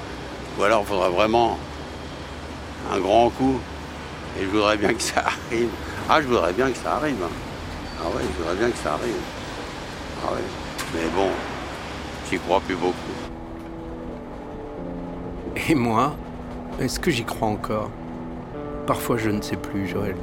[0.57, 1.57] ou alors il faudra vraiment
[2.93, 3.59] un grand coup.
[4.39, 5.69] Et je voudrais bien que ça arrive.
[6.09, 7.15] Ah, je voudrais bien que ça arrive.
[7.23, 7.29] hein.
[8.01, 9.15] Ah ouais, je voudrais bien que ça arrive.
[10.23, 10.39] Ah ouais.
[10.93, 11.29] Mais bon,
[12.29, 12.95] j'y crois plus beaucoup.
[15.67, 16.15] Et moi,
[16.79, 17.89] est-ce que j'y crois encore?
[18.87, 20.15] Parfois je ne sais plus, Joël.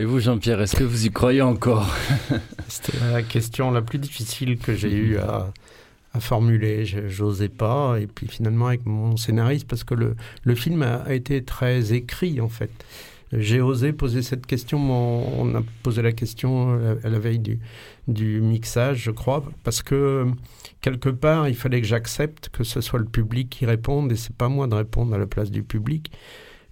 [0.00, 1.94] Et vous, Jean-Pierre, est-ce que vous y croyez encore?
[2.68, 5.52] C'était la question la plus difficile que j'ai eu à,
[6.14, 6.86] à formuler.
[6.86, 8.00] J'osais pas.
[8.00, 12.40] Et puis finalement, avec mon scénariste, parce que le, le film a, été très écrit
[12.40, 12.70] en fait.
[13.34, 14.78] J'ai osé poser cette question.
[15.38, 17.58] On a posé la question euh, à la veille du,
[18.08, 20.24] du mixage, je crois, parce que
[20.80, 24.34] quelque part, il fallait que j'accepte que ce soit le public qui réponde et c'est
[24.34, 26.10] pas moi de répondre à la place du public.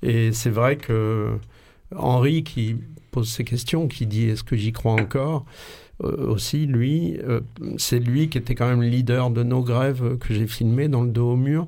[0.02, 1.36] Et c'est vrai que
[1.94, 2.76] Henri qui
[3.10, 5.44] pose ces questions, qui dit est-ce que j'y crois encore?
[6.04, 7.40] Euh, aussi, lui, euh,
[7.76, 11.08] c'est lui qui était quand même leader de nos grèves que j'ai filmées dans le
[11.10, 11.66] dos au mur.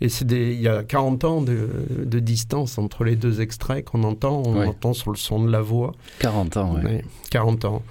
[0.00, 1.68] Et c'est il y a 40 ans de,
[2.04, 4.42] de distance entre les deux extraits qu'on entend.
[4.44, 4.66] On Ouais.
[4.66, 5.92] entend sur le son de la voix.
[6.18, 6.74] 40 ans.
[6.82, 7.82] Ouais, 40 ans.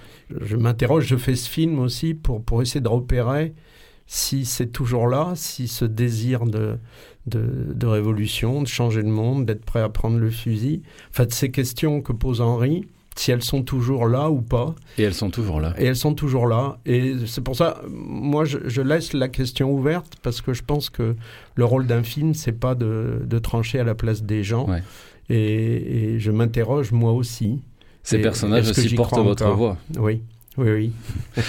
[0.42, 3.54] Je m'interroge, je fais ce film aussi pour, pour essayer de repérer
[4.06, 6.78] si c'est toujours là, si ce désir de,
[7.28, 11.32] de, de révolution, de changer le monde, d'être prêt à prendre le fusil, enfin, de
[11.32, 12.86] ces questions que pose Henri,
[13.16, 14.74] si elles sont toujours là ou pas.
[14.96, 15.74] Et elles sont toujours là.
[15.76, 16.78] Et elles sont toujours là.
[16.86, 20.88] Et c'est pour ça, moi, je, je laisse la question ouverte parce que je pense
[20.88, 21.16] que
[21.56, 24.68] le rôle d'un film, c'est pas de, de trancher à la place des gens.
[24.68, 24.82] Ouais.
[25.30, 27.60] Et, et je m'interroge moi aussi.
[28.04, 29.76] Ces Et personnages aussi portent votre voix.
[29.98, 30.22] Oui,
[30.58, 30.70] oui,
[31.36, 31.42] oui.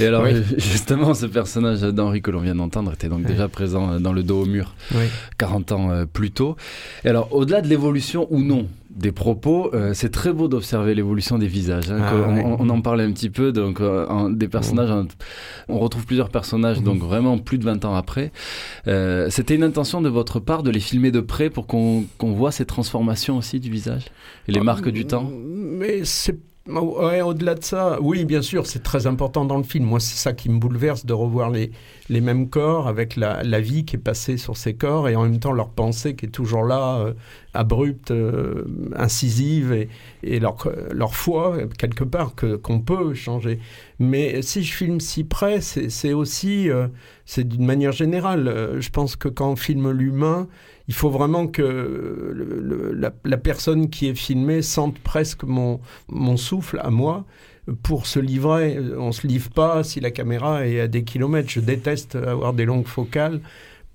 [0.00, 0.32] Et alors, Oui.
[0.58, 4.22] justement, ce personnage d'Henri que l'on vient d'entendre était donc déjà présent euh, dans le
[4.22, 5.04] dos au mur oui.
[5.38, 6.56] 40 ans euh, plus tôt.
[7.04, 11.38] Et alors, au-delà de l'évolution ou non des propos, euh, c'est très beau d'observer l'évolution
[11.38, 11.90] des visages.
[11.90, 12.14] hein, Ah,
[12.58, 15.06] on, en parlait un petit peu, donc euh, en- des personnages, en-
[15.68, 18.32] on retrouve plusieurs personnages, donc vraiment plus de 20 ans après.
[18.88, 22.32] Euh, C'était une intention de votre part de les filmer de près pour qu'on qu'on
[22.32, 24.06] voit ces transformations aussi du visage
[24.48, 25.30] et les Ah, marques du temps?
[25.46, 26.36] Mais c'est.
[26.76, 29.84] Au-delà de ça, oui, bien sûr, c'est très important dans le film.
[29.84, 31.70] Moi, c'est ça qui me bouleverse de revoir les,
[32.10, 35.38] les mêmes corps avec la, vie qui est passée sur ces corps et en même
[35.38, 37.12] temps leur pensée qui est toujours là, euh,
[37.54, 38.64] abrupte, euh,
[38.96, 39.86] incisive
[40.24, 40.56] et, leur,
[40.92, 43.60] leur foi, quelque part, que, qu'on peut changer.
[44.00, 46.88] Mais si je filme si près, c'est, aussi, euh,
[47.26, 48.76] c'est d'une manière générale.
[48.80, 50.48] Je pense que quand on filme l'humain,
[50.88, 56.80] il faut vraiment que la, la personne qui est filmée sente presque mon, mon souffle
[56.82, 57.24] à moi
[57.82, 58.78] pour se livrer.
[58.98, 61.48] On se livre pas si la caméra est à des kilomètres.
[61.50, 63.40] Je déteste avoir des longues focales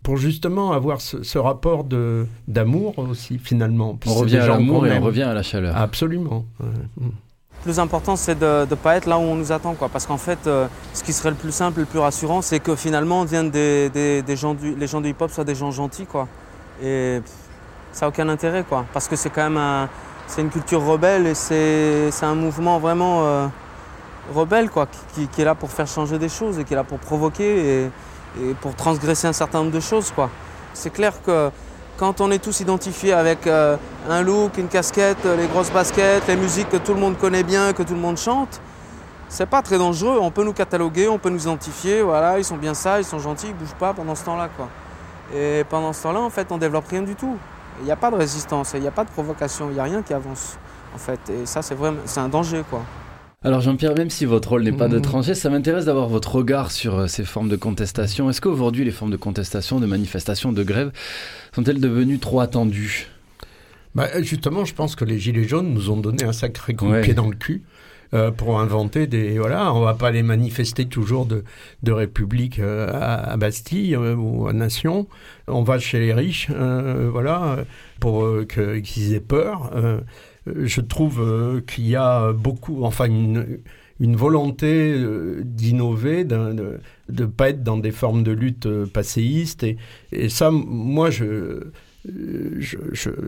[0.03, 3.97] pour justement avoir ce, ce rapport de, d'amour aussi finalement.
[4.05, 5.75] On revient à l'amour et on revient à la chaleur.
[5.75, 6.45] Absolument.
[6.59, 6.67] ouais.
[6.97, 7.05] Mm.
[7.07, 9.73] Le plus important, c'est de ne pas être là où on nous attend.
[9.73, 9.89] Quoi.
[9.89, 12.75] Parce qu'en fait, euh, ce qui serait le plus simple le plus rassurant, c'est que
[12.75, 16.05] finalement, on des, des- des gens du, les gens du hip-hop soient des gens gentils.
[16.05, 16.27] Quoi.
[16.83, 17.33] Et pff,
[17.91, 18.63] ça n'a aucun intérêt.
[18.69, 18.85] Quoi.
[18.93, 19.89] Parce que c'est quand même un-
[20.27, 23.47] c'est une culture rebelle et c'est c'est un mouvement vraiment euh,
[24.33, 26.99] rebelle quoi, qui, est là pour faire changer des choses et qui est là pour
[26.99, 30.11] provoquer et, pour transgresser un certain nombre de choses.
[30.11, 30.29] quoi.
[30.73, 31.49] C'est clair que
[31.97, 33.77] quand on est tous identifiés avec euh,
[34.09, 37.71] un look, une casquette, les grosses baskets, les musiques que tout le monde connaît bien,
[37.71, 38.59] que tout le monde chante,
[39.29, 40.17] c'est pas très dangereux.
[40.21, 42.01] On peut nous cataloguer, on peut nous identifier.
[42.01, 44.49] Voilà, ils sont bien ça, ils sont gentils, ils bougent pas pendant ce temps-là.
[45.33, 47.38] Et pendant ce temps-là, en fait, on développe rien du tout.
[47.79, 49.83] Il n'y a pas de résistance, il n'y a pas de provocation, il n'y a
[49.83, 50.57] rien qui avance,
[50.93, 51.19] en fait.
[51.29, 52.81] Et ça, c'est vraiment, c'est un danger, quoi.
[53.45, 55.01] Alors Jean-Pierre, même si votre rôle n'est pas de Mhm.
[55.03, 58.27] trancher, ça m'intéresse d'avoir votre regard sur euh, ces formes de contestation.
[58.29, 60.91] Est-ce qu'aujourd'hui les formes de contestation, de manifestation, de grève
[61.53, 63.08] sont-elles devenues trop attendues?
[63.93, 66.99] Bah, justement, je pense que les Gilets jaunes nous ont donné un sacré coup Ouais.
[67.01, 67.62] de pied dans le cul.
[68.13, 71.43] euh, pour inventer des voilà on va pas les manifester toujours de,
[71.81, 75.08] de République euh, à, à Bastille euh, ou à Nation
[75.47, 77.58] on va chez les riches voilà
[77.99, 79.71] pour qu'ils aient peur
[80.47, 83.08] je trouve euh, qu'il y a beaucoup enfin
[83.99, 86.79] une volonté euh, d'innover, de
[87.10, 89.63] ne pas être dans des formes de lutte euh, passéistes.
[89.63, 89.77] Et,
[90.29, 91.71] ça, moi, je,
[92.10, 92.77] euh, je,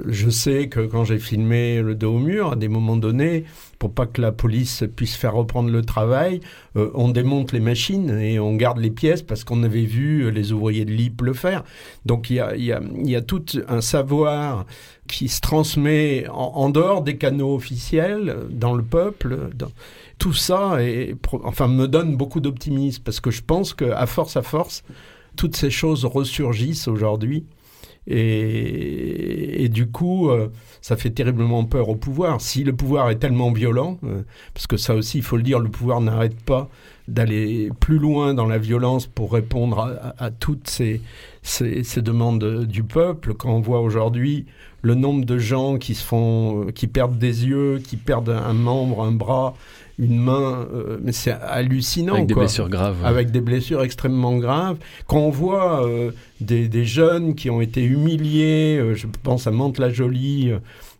[0.06, 3.46] je, sais que quand j'ai filmé le dos au mur, à des moments donnés,
[3.80, 6.42] pour pas que la police puisse faire reprendre le travail,
[6.76, 10.52] euh, on démonte les machines et on garde les pièces parce qu'on avait vu les
[10.52, 11.64] ouvriers de l'IP le faire.
[12.06, 14.66] Donc il y a, y, a, y a tout un savoir
[15.08, 19.50] qui se transmet en, dehors des canaux officiels, dans le peuple.
[20.18, 24.42] Tout ça est, enfin, me donne beaucoup d'optimisme parce que je pense qu'à force à
[24.42, 24.84] force,
[25.36, 27.46] toutes ces choses ressurgissent aujourd'hui.
[28.10, 30.48] Et, du coup, euh,
[30.82, 32.40] ça fait terriblement peur au pouvoir.
[32.40, 34.22] Si le pouvoir est tellement violent, euh,
[34.54, 36.70] parce que ça aussi, il faut le dire, le pouvoir n'arrête pas
[37.10, 41.02] d'aller plus loin dans la violence pour répondre à, toutes ces,
[41.42, 43.34] ces demandes du peuple.
[43.34, 44.46] Quand on voit aujourd'hui
[44.88, 48.54] le nombre de gens qui se font, euh, qui perdent des yeux, qui perdent un
[48.54, 49.54] membre, un bras,
[50.00, 52.14] une main, euh, mais c'est hallucinant.
[52.14, 52.44] Avec des quoi.
[52.44, 53.02] blessures graves.
[53.02, 53.08] ouais.
[53.08, 54.78] Avec des blessures extrêmement graves.
[55.08, 59.52] Quand on voit euh, des, des jeunes qui ont été humiliés, euh, je pense à
[59.52, 60.52] Mantes-la-Jolie,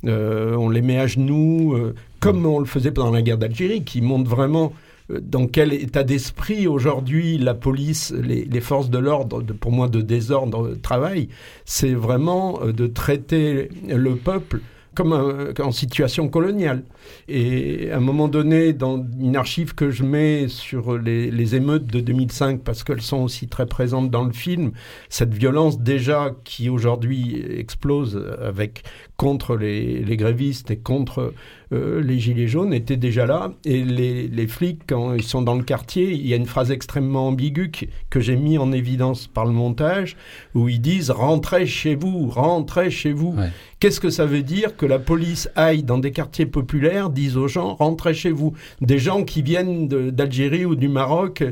[0.04, 1.76] on les met à genoux,
[2.20, 4.74] comme on le faisait pendant la guerre d'Algérie, qui montre vraiment
[5.10, 10.76] dans quel état d'esprit aujourd'hui la police, les, forces de l'ordre, pour moi de désordre,
[10.82, 11.30] travaillent.
[11.66, 14.62] C'est vraiment euh, de traiter le peuple
[14.96, 15.14] comme
[15.60, 16.84] en situation coloniale.
[17.28, 22.00] Et à un moment donné, dans une archive que je mets sur les, émeutes de
[22.00, 24.72] 2005, parce qu'elles sont aussi très présentes dans le film,
[25.08, 28.86] cette violence déjà qui aujourd'hui explose avec
[29.18, 31.32] contre les grévistes et contre
[31.74, 33.52] euh, les gilets jaunes était déjà là.
[33.66, 36.72] Et les, les flics, quand ils sont dans le quartier, il y a une phrase
[36.72, 40.16] extrêmement ambiguë que, que j'ai mis en évidence par le montage,
[40.56, 43.34] où ils disent rentrez chez vous, rentrez chez vous.
[43.38, 43.50] Ouais.
[43.80, 47.48] Qu'est-ce que ça veut dire que la police aille dans des quartiers populaires, dise aux
[47.48, 51.44] gens rentrez chez vous Des gens qui viennent d'Algérie ou du Maroc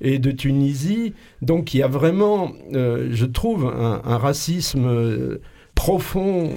[0.00, 1.14] et de Tunisie.
[1.42, 5.38] Donc il y a vraiment, euh, je trouve, un, un racisme euh,
[5.74, 6.50] profond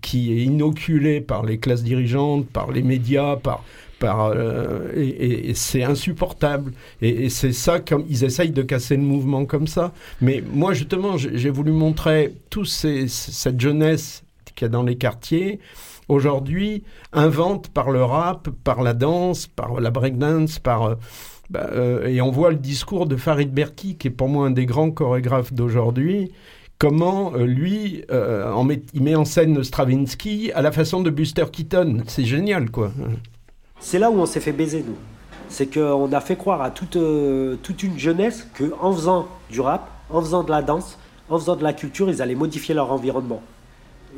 [0.00, 3.62] qui est inoculé par les classes dirigeantes, par les médias, par
[3.98, 6.72] par, euh, et, c'est insupportable.
[7.00, 9.92] Et, c'est ça, comme ils essayent de casser le mouvement comme ça.
[10.20, 14.22] Mais moi, justement, j'ai j'ai voulu montrer toute cette jeunesse
[14.54, 15.60] qu'il y a dans les quartiers,
[16.08, 20.82] aujourd'hui, invente par le rap, par la danse, par la breakdance, par...
[20.82, 20.94] euh,
[21.48, 24.50] bah, euh, et on voit le discours de Farid Berki, qui est pour moi un
[24.50, 26.32] des grands chorégraphes d'aujourd'hui,
[26.78, 31.44] comment euh, lui, euh, met- il met en scène Stravinsky à la façon de Buster
[31.50, 32.02] Keaton.
[32.06, 32.90] C'est génial, quoi.
[33.80, 34.96] C'est là où on s'est fait baiser, nous.
[35.48, 39.88] C'est qu'on a fait croire à toute, euh, toute une jeunesse qu'en faisant du rap,
[40.10, 43.42] en faisant de la danse, en faisant de la culture, ils allaient modifier leur environnement.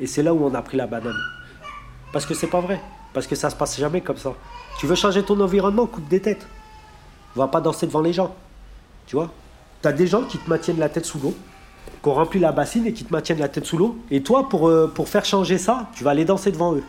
[0.01, 1.17] Et c'est là où on a pris la banane.
[2.13, 2.81] Parce que c'est pas vrai.
[3.13, 4.33] Parce que ça se passe jamais comme ça.
[4.79, 6.47] Tu veux changer ton environnement, coupe des têtes.
[7.35, 8.35] Va pas danser devant les gens.
[9.07, 9.31] Tu vois?
[9.83, 11.35] T'as des gens qui te maintiennent la tête sous l'eau,
[12.03, 13.97] qui ont rempli la bassine et qui te maintiennent la tête sous l'eau.
[14.11, 16.83] Et toi, pour, euh, pour faire changer ça, tu vas aller danser devant eux.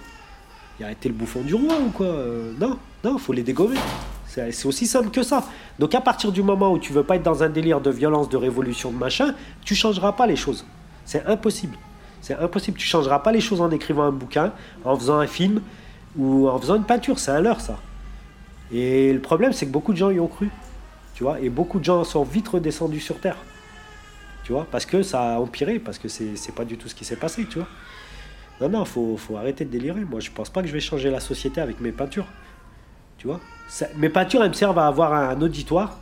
[0.79, 3.77] Il a été le bouffon du roi ou quoi Euh, Non, non, faut les dégommer.
[4.25, 5.43] C'est aussi simple que ça.
[5.79, 8.29] Donc à partir du moment où tu veux pas être dans un délire de violence,
[8.29, 9.33] de révolution, de machin,
[9.65, 10.65] tu changeras pas les choses.
[11.03, 11.75] C'est impossible.
[12.21, 12.77] C'est impossible.
[12.77, 14.53] Tu changeras pas les choses en écrivant un bouquin,
[14.85, 15.61] en faisant un film
[16.17, 17.17] ou en faisant une peinture.
[17.17, 17.77] C'est un leurre ça.
[18.71, 20.49] Et le problème, c'est que beaucoup de gens y ont cru.
[21.15, 23.37] Tu vois, et beaucoup de gens sont vite redescendus sur terre.
[24.49, 27.05] Tu vois, parce que ça a empiré, parce que c'est pas du tout ce qui
[27.05, 27.67] s'est passé, tu vois.
[28.59, 30.03] Non, non, faut, faut arrêter de délirer.
[30.03, 32.25] Moi, je pense pas que je vais changer la société avec mes peintures.
[33.19, 35.99] Tu vois Ça- Mes peintures, elles me servent à avoir un auditoire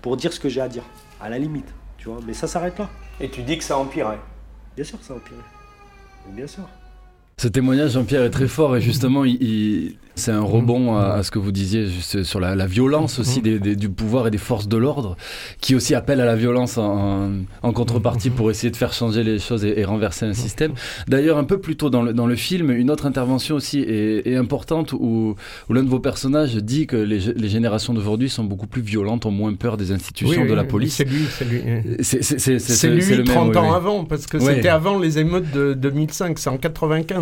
[0.00, 0.84] pour dire ce que j'ai à dire,
[1.20, 1.68] à la limite.
[1.98, 2.88] Tu vois Mais ça s'arrête là.
[3.20, 4.18] Et tu dis que ça empirait.
[4.74, 5.36] Bien sûr que ça a empiré.
[6.28, 6.66] Mais Bien sûr.
[7.36, 11.22] Ce témoignage, Jean-Pierre, est très fort et justement, il, il- c'est un rebond à, à
[11.22, 14.30] ce que vous disiez juste sur la, la violence aussi des- des- du pouvoir et
[14.30, 15.16] des forces de l'ordre,
[15.62, 17.30] qui aussi appellent à la violence en,
[17.62, 20.72] en contrepartie pour essayer de faire changer les choses et, et renverser un système.
[21.08, 24.26] D'ailleurs, un peu plus tôt dans le, dans le film, une autre intervention aussi est,
[24.28, 25.34] est importante où,
[25.70, 28.82] où l'un de vos personnages dit que les, gé- les générations d'aujourd'hui sont beaucoup plus
[28.82, 30.94] violentes, ont moins peur des institutions Oui, de la police.
[30.96, 31.62] C'est lui, c'est lui.
[32.02, 33.74] C'est- le lui même, 30 oui, ans oui.
[33.76, 37.21] avant, parce que c'était avant les émeutes de 2005, c'est en 95.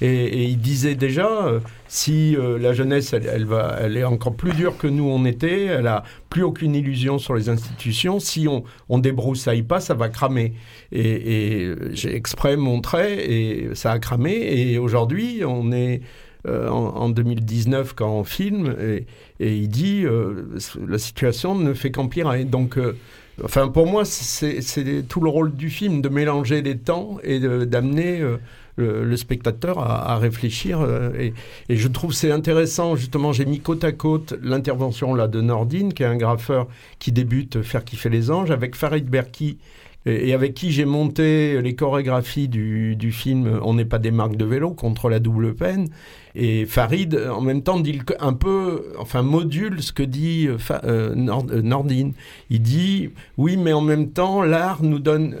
[0.00, 4.52] Et, il disait déjà, euh, si euh, la jeunesse, elle, va, elle est encore plus
[4.52, 8.64] dure que nous on était, elle a plus aucune illusion sur les institutions, si on,
[8.88, 10.52] on débroussaille pas, ça va cramer.
[10.92, 16.00] Et, et j'ai exprès montré, et ça a cramé, et aujourd'hui, on est...
[16.46, 19.06] euh, en, en 2019 quand on filme et,
[19.40, 20.44] il dit euh,
[20.86, 22.44] la situation ne fait qu'empirer.
[22.44, 22.96] Donc euh,
[23.42, 24.62] Enfin, pour moi, c'est
[25.08, 28.36] tout le rôle du film de mélanger les temps et d'amener euh,
[28.76, 30.80] le, spectateur à, à réfléchir.
[30.80, 31.34] euh, et,
[31.68, 35.92] et je trouve c'est intéressant, justement, j'ai mis côte à côte l'intervention là de Nordine,
[35.94, 36.66] qui est un graffeur
[36.98, 39.58] qui débute Faire kiffer les anges, avec Farid Berki,
[40.06, 44.36] et, avec qui j'ai monté les chorégraphies du, du film On n'est pas des marques
[44.36, 45.88] de vélo contre la double peine.
[46.36, 51.14] Et Farid, en même temps, dit un peu, enfin, module ce que dit euh, euh,
[51.14, 52.12] Nordine.
[52.50, 55.36] Il dit, oui, mais en même temps, l'art nous donne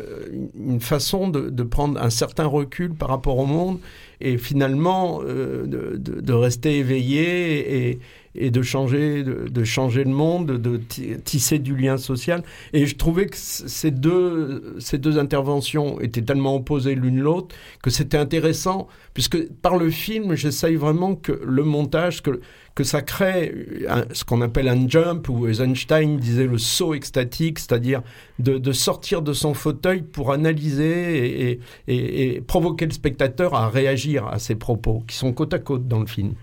[0.56, 3.78] une façon de, de, prendre un certain recul par rapport au monde
[4.20, 7.98] et finalement de, de, de, rester éveillé et
[8.34, 10.76] de changer, de, changer le monde, de
[11.24, 12.42] tisser du lien social.
[12.72, 17.90] Et je trouvais que ces deux, ces deux interventions étaient tellement opposées l'une l'autre que
[17.90, 22.40] c'était intéressant, puisque par le film, j'essaye vraiment que le montage, que,
[22.74, 23.54] que ça crée
[24.12, 28.02] ce qu'on appelle un jump, ou Eisenstein disait le saut extatique, c'est-à-dire
[28.38, 34.26] de, sortir de son fauteuil pour analyser et, et, et provoquer le spectateur à réagir
[34.26, 36.34] à ses propos, qui sont côte à côte dans le film.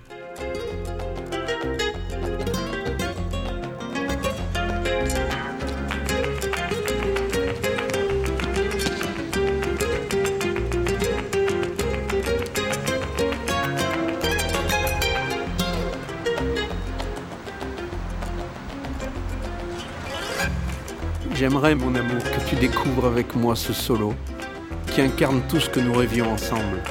[21.41, 24.13] J'aimerais, mon amour, que tu découvres avec moi ce solo
[24.93, 26.83] qui incarne tout ce que nous rêvions ensemble.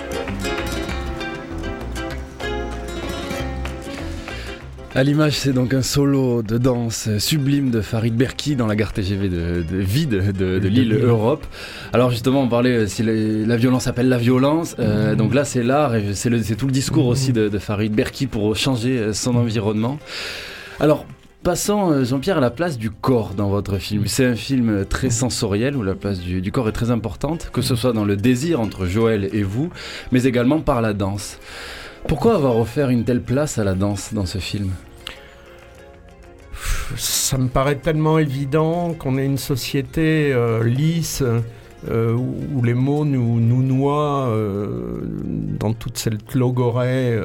[4.93, 8.93] À l'image, c'est donc un solo de danse sublime de Farid Berki dans la gare
[8.93, 11.47] TGV de, vide de, l'île Europe.
[11.93, 14.75] Alors justement, on parlait euh, si la violence appelle la violence.
[14.81, 18.27] Euh, donc là, c'est l'art et c'est tout le discours aussi de, de Farid Berki
[18.27, 20.01] pour changer euh, son environnement.
[20.81, 21.07] Alors,
[21.43, 24.07] Passons, euh, Jean-Pierre, à la place du corps dans votre film.
[24.07, 27.77] C'est un film très sensoriel où la place du, corps est très importante, que ce
[27.77, 29.71] soit dans le désir entre Joël et vous,
[30.13, 31.39] mais également par la danse.
[32.07, 34.71] Pourquoi avoir offert une telle place à la danse dans ce film?
[36.97, 41.23] Ça me paraît tellement évident qu'on est une société euh, lisse.
[41.89, 44.31] Euh, où les mots nous, nous noient
[45.59, 47.19] dans toute cette logorée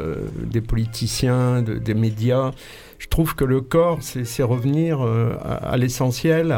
[0.49, 2.51] des politiciens, des médias
[3.06, 6.58] je trouve que le corps, c'est revenir euh, à, l'essentiel,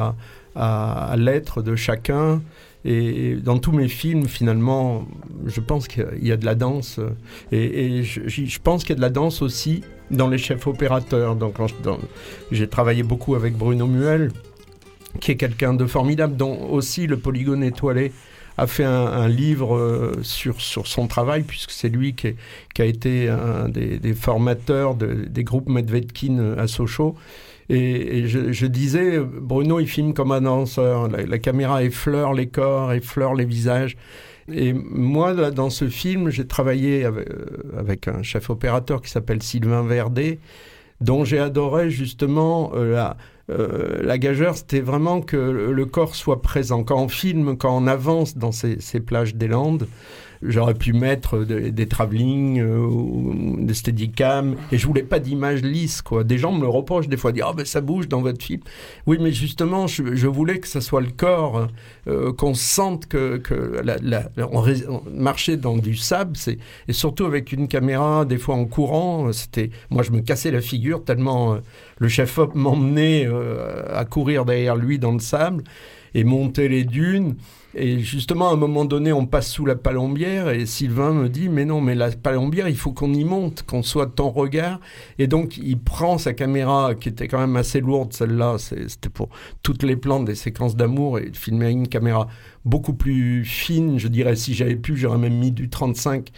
[0.56, 2.42] à, l'être de chacun.
[2.86, 5.06] Et dans tous mes films, finalement,
[5.46, 7.02] je pense qu'il y a de la danse.
[7.52, 11.36] Et, je, pense qu'il y a de la danse aussi dans les chefs opérateurs.
[11.36, 11.56] Donc,
[12.50, 14.32] j'ai travaillé beaucoup avec Bruno Muel,
[15.20, 18.14] qui est quelqu'un de formidable, dont aussi le polygone étoilé
[18.58, 22.36] a fait un, livre euh, sur, sur son travail, puisque c'est lui qui,
[22.74, 27.16] qui, a été un des, formateurs des groupes Medvedkin à Sochaux.
[27.70, 31.10] Et, je, disais, Bruno, il filme comme un danseur.
[31.10, 33.98] La, caméra effleure les corps, effleure les visages.
[34.52, 37.46] Et moi, là, dans ce film, j'ai travaillé avec, euh,
[37.78, 40.40] avec, un chef opérateur qui s'appelle Sylvain Verdet,
[41.02, 43.18] dont j'ai adoré justement euh, la
[43.50, 46.84] euh, la gageure, c'était vraiment que le corps soit présent.
[46.84, 49.88] Quand on filme, quand on avance dans ces, plages des Landes,
[50.42, 56.24] j'aurais pu mettre des travelling euh, des steadicam et je voulais pas d'image lisse quoi.
[56.24, 58.62] Des gens me le reprochent des fois dire ah ben ça bouge dans votre film
[59.06, 61.68] oui mais justement je, voulais que ça soit le corps
[62.08, 63.82] euh, qu'on sente que, que
[64.38, 66.36] on, marchait dans du sable
[66.88, 70.62] et surtout avec une caméra des fois en courant c'était moi je me cassais la
[70.62, 71.58] figure tellement
[72.00, 75.64] le chef-op m'emmenait euh, à courir derrière lui dans le sable
[76.14, 77.36] et monter les dunes.
[77.76, 81.48] Et justement, à un moment donné, on passe sous la palombière et Sylvain me dit,
[81.48, 84.80] mais non, mais la palombière, il faut qu'on y monte, qu'on soit ton regard.
[85.20, 89.30] Et donc, il prend sa caméra, qui était quand même assez lourde, celle-là, c'était pour
[89.62, 92.28] toutes les plantes des séquences d'amour, et filmer une caméra
[92.66, 96.32] beaucoup plus fine, je dirais, si j'avais pu, j'aurais même mis du 35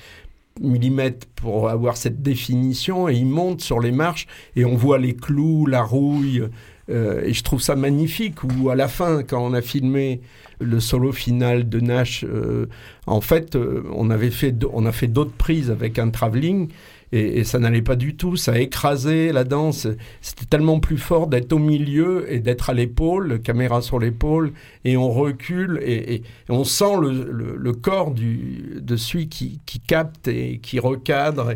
[0.62, 1.02] mm
[1.36, 5.66] pour avoir cette définition et il monte sur les marches et on voit les clous,
[5.66, 6.44] la rouille
[6.90, 10.22] euh, et je trouve ça magnifique ou à la fin quand on a filmé
[10.60, 12.66] le solo final de Nash euh,
[13.06, 16.70] en fait euh, on avait fait on a fait d'autres prises avec un travelling
[17.12, 19.88] et, ça n'allait pas du tout, ça a écrasé la danse.
[20.22, 24.54] C'était tellement plus fort d'être au milieu et d'être à l'épaule, caméra sur l'épaule,
[24.86, 31.56] et on recule et, on sent le, corps de celui qui, capte et qui recadre.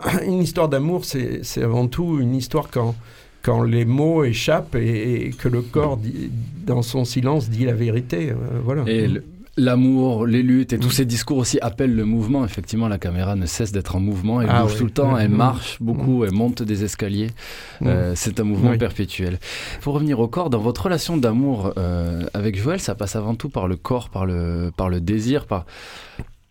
[0.26, 2.94] Une histoire d'amour, c'est avant tout une histoire quand,
[3.42, 5.98] quand les mots échappent et, que le corps,
[6.66, 8.30] dans son silence, dit la vérité.
[8.30, 8.84] Euh, voilà
[9.58, 12.44] l'amour, les luttes et tous ces discours aussi appellent le mouvement.
[12.44, 14.40] Effectivement, la caméra ne cesse d'être en mouvement.
[14.40, 17.30] Elle ah bouge tout le temps, elle marche beaucoup, elle monte des escaliers.
[17.82, 19.38] Euh, c'est un mouvement perpétuel.
[19.80, 23.50] Pour revenir au corps, dans votre relation d'amour euh, avec Joël, ça passe avant tout
[23.50, 25.66] par le corps, par le, par le désir, par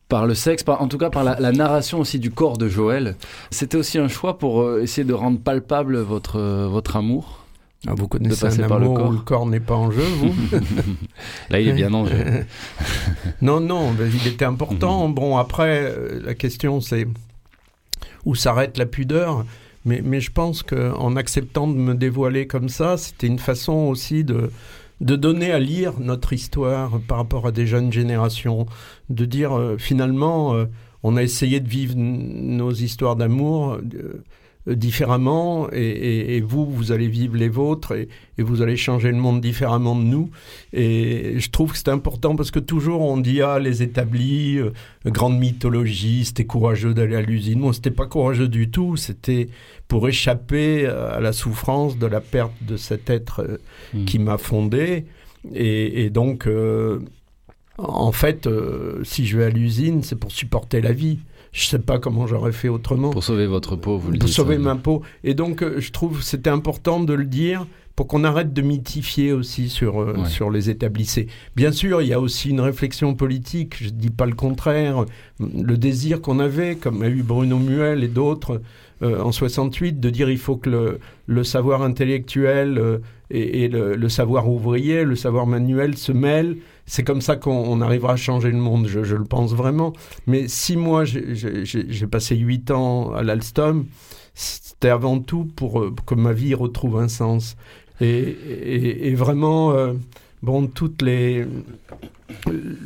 [0.10, 3.16] par le sexe, en tout cas par la, narration aussi du corps de Joël.
[3.52, 7.44] C'était aussi un choix pour euh, essayer de rendre palpable votre, votre amour
[7.86, 9.12] ah, vous connaissez un par le corps.
[9.12, 10.34] le corps n'est pas en jeu, vous
[11.50, 12.16] Là, il est bien en jeu.
[13.42, 15.08] non, non, il était important.
[15.10, 17.08] bon, après, euh, la question, c'est
[18.26, 19.46] où s'arrête la pudeur.
[19.86, 24.24] Mais, mais je pense qu'en acceptant de me dévoiler comme ça, c'était une façon aussi
[24.26, 24.52] de,
[25.02, 28.66] de donner à lire notre histoire par rapport à des jeunes générations,
[29.10, 30.66] de dire euh, finalement, euh,
[31.04, 34.24] on a essayé de vivre nos histoires d'amour euh,
[34.76, 38.08] différemment et, vous, vous allez vivre les vôtres et,
[38.38, 40.30] vous allez changer le monde différemment de nous.
[40.72, 44.72] Et je trouve que c'est important parce que toujours on dit, ah, les établis, euh,
[45.06, 47.60] grande mythologie, c'était courageux d'aller à l'usine.
[47.60, 49.50] Moi, c'était pas courageux du tout, c'était
[49.88, 53.58] pour échapper à la souffrance de la perte de cet être euh,
[53.94, 54.06] mmh.
[54.06, 55.06] qui m'a fondé.
[55.54, 57.00] Et, donc, euh,
[57.78, 58.50] en fait,
[59.04, 61.20] si je vais à l'usine, c'est pour supporter la vie
[61.58, 63.10] je sais pas comment j'aurais fait autrement.
[63.10, 64.22] Pour sauver votre peau, vous le dites.
[64.22, 65.02] Pour sauver ma peau.
[65.24, 69.34] Et donc, euh, je trouve c'était important de le dire pour qu'on arrête de mythifier
[69.34, 71.26] aussi sur, euh, sur les établissés.
[71.56, 75.06] Bien sûr, il y a aussi une réflexion politique, je ne dis pas le contraire,
[75.40, 78.62] le désir qu'on avait, comme a eu Bruno Muel et d'autres
[79.02, 83.00] euh, en 68, de dire il faut que le, le savoir intellectuel
[83.32, 86.58] et, le, savoir ouvrier, le savoir manuel se mêlent
[86.88, 89.92] c'est comme ça qu'on arrivera à changer le monde, je, le pense vraiment.
[90.26, 93.86] Mais si moi, j'ai passé huit ans à l'Alstom,
[94.34, 97.58] c'était avant tout pour euh, que ma vie retrouve un sens.
[98.00, 99.94] Et, vraiment, euh,
[100.42, 101.46] bon, toutes les.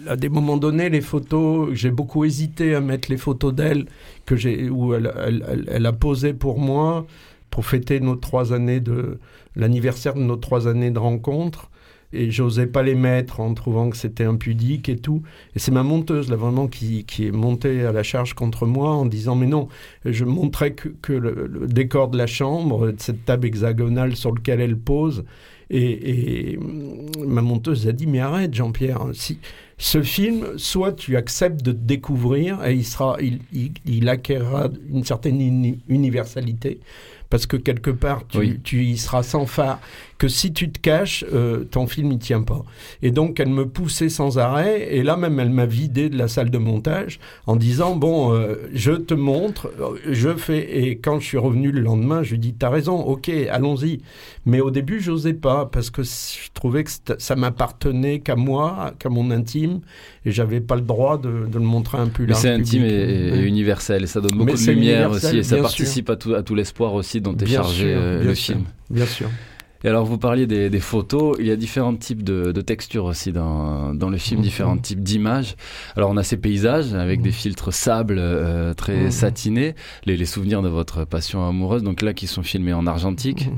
[0.07, 3.85] À des moments donnés, les photos, j'ai beaucoup hésité à mettre les photos d'elle
[4.25, 5.11] que j'ai, où elle,
[5.67, 7.05] elle, a posé pour moi
[7.49, 9.19] pour fêter nos trois années de
[9.55, 11.70] l'anniversaire de nos trois années de rencontre
[12.13, 15.21] et j'osais pas les mettre en trouvant que c'était impudique et tout.
[15.55, 18.91] Et c'est ma monteuse, là, vraiment, qui, qui, est montée à la charge contre moi
[18.91, 19.67] en disant Mais non,
[20.05, 24.61] je montrais que, que le, décor de la chambre, de cette table hexagonale sur laquelle
[24.61, 25.23] elle pose.
[25.69, 26.59] Et,
[27.25, 29.07] ma monteuse a dit Mais arrête, Jean-Pierre,
[29.81, 35.03] ce film, soit tu acceptes de découvrir et il, sera, il, il, il acquérera une
[35.03, 35.41] certaine
[35.89, 36.79] universalité,
[37.31, 39.79] parce que quelque part, tu, tu y seras sans phare
[40.17, 42.63] que si tu te caches, euh, ton film, il tient pas.
[43.01, 46.27] Et donc, elle me poussait sans arrêt, et là même, elle m'a vidé de la
[46.27, 49.71] salle de montage en disant, bon, euh, je te montre,
[50.07, 53.31] je fais, et quand je suis revenu le lendemain, je lui dis, t'as raison, ok,
[53.49, 54.01] allons-y.
[54.45, 59.09] Mais au début, j'osais pas, parce que je trouvais que ça m'appartenait qu'à moi, qu'à
[59.09, 59.70] mon intime,
[60.25, 62.41] et j'avais pas le droit de, le montrer un plus large.
[62.41, 66.15] C'est intime et, universel, et ça donne beaucoup de lumière aussi, et ça participe à
[66.15, 68.63] tout, à tout l'espoir aussi dont est chargé euh, le film.
[68.89, 69.29] Bien sûr.
[69.83, 71.35] Et alors, vous parliez des, photos.
[71.39, 74.43] Il y a différents types de, textures aussi dans, dans le film, mhm.
[74.43, 75.55] différents types d'images.
[75.95, 77.23] Alors, on a ces paysages avec mhm.
[77.25, 79.11] des filtres sable euh, très mhm.
[79.11, 79.75] satinés,
[80.05, 83.49] les, les, souvenirs de votre passion amoureuse, donc là, qui sont filmés en argentique.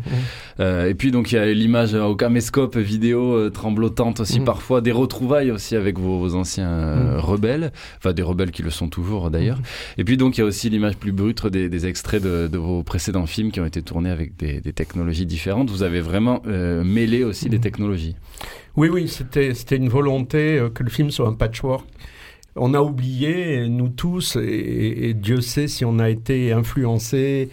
[0.60, 4.82] Euh, et puis, donc, il y a l'image au caméscope vidéo euh, tremblotante aussi, parfois
[4.82, 9.60] des retrouvailles aussi avec vos, anciens rebelles, enfin, des rebelles qui le sont toujours d'ailleurs.
[9.98, 12.58] Et puis, donc, il y a aussi l'image plus brute des, des extraits de, de,
[12.58, 15.70] vos précédents films qui ont été tournés avec des, des technologies différentes.
[15.70, 16.13] Vous avez vraiment
[16.48, 17.64] euh, mêler aussi des mhm.
[17.64, 18.16] technologies.
[18.76, 21.86] Oui, oui, c'était une volonté euh, que le film soit un patchwork.
[22.56, 27.50] On a oublié, nous tous, et Dieu sait si on a été influencé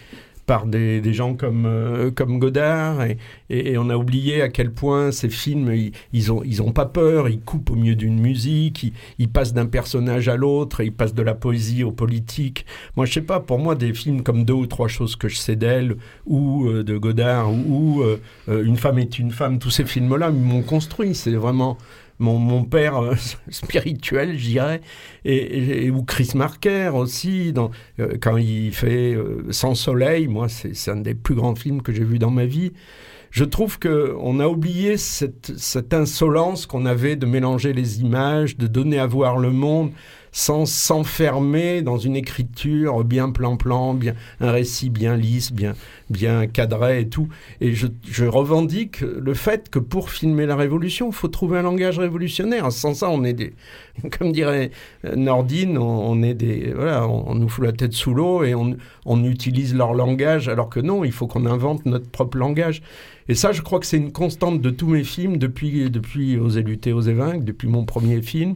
[0.51, 3.05] par des, gens comme, euh, comme Godard,
[3.49, 5.73] et, on a oublié à quel point ces films,
[6.11, 9.53] ils, n'ont ont, ils ont pas peur, ils coupent au milieu d'une musique, ils, passent
[9.53, 12.65] d'un personnage à l'autre, ils passent de la poésie au politique.
[12.97, 15.37] Moi, je sais pas, pour moi, des films comme Deux ou trois choses que je
[15.37, 15.95] sais d'elle,
[16.25, 18.17] ou euh, de Godard, ou, euh,
[18.49, 21.15] Une femme est une femme, tous ces films-là m'ont construit.
[21.15, 21.77] C'est vraiment
[22.21, 23.15] mon, père euh,
[23.49, 24.81] spirituel, je dirais,
[25.25, 27.53] et, ou Chris Marker aussi,
[27.99, 31.91] euh, quand il fait euh, Sans soleil, moi c'est un des plus grands films que
[31.91, 32.71] j'ai vu dans ma vie.
[33.31, 38.99] Je trouve qu'on a oublié cette insolence qu'on avait de mélanger les images, de donner
[38.99, 39.91] à voir le monde
[40.31, 45.73] sans s'enfermer dans une écriture bien plan-plan, bien un récit bien lisse, bien
[46.11, 47.29] bien cadré et tout.
[47.61, 47.87] Et je,
[48.25, 52.71] revendique le fait que pour filmer la révolution, il faut trouver un langage révolutionnaire.
[52.71, 53.53] Sans ça, on est des,
[54.19, 54.71] comme dirait
[55.15, 58.75] Nordine, on, est des, voilà, on, nous fout la tête sous l'eau et on,
[59.05, 62.81] on utilise leur langage, alors que non, il faut qu'on invente notre propre langage.
[63.29, 66.63] Et ça, je crois que c'est une constante de tous mes films depuis, depuis Oser
[66.63, 68.55] lutter, oser vaincre, depuis mon premier film.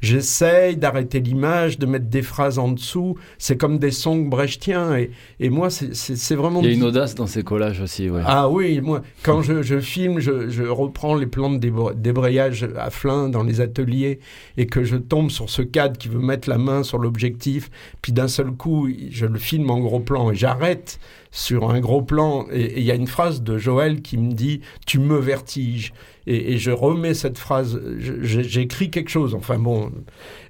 [0.00, 3.16] J'essaye d'arrêter l'image, de mettre des phrases en dessous.
[3.38, 4.96] C'est comme des songs brechtiens.
[4.96, 5.10] Et,
[5.40, 6.60] et moi, c'est vraiment...
[6.62, 8.22] Il y a une audace dans ces collages aussi, ouais.
[8.24, 12.90] Ah oui, moi, quand je, je filme, je, je, reprends les plans de débrayage à
[12.90, 14.20] flin dans les ateliers
[14.56, 17.70] et que je tombe sur ce cadre qui veut mettre la main sur l'objectif,
[18.02, 20.98] puis d'un seul coup, je le filme en gros plan et j'arrête
[21.36, 22.46] sur un gros plan.
[22.50, 25.92] Et il y a une phrase de Joël qui me dit Tu me vertiges.
[26.26, 29.92] Et, je remets cette phrase, j'écris quelque chose, enfin bon,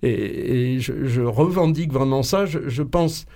[0.02, 2.46] et, je, revendique vraiment ça.
[2.46, 3.26] Je, pense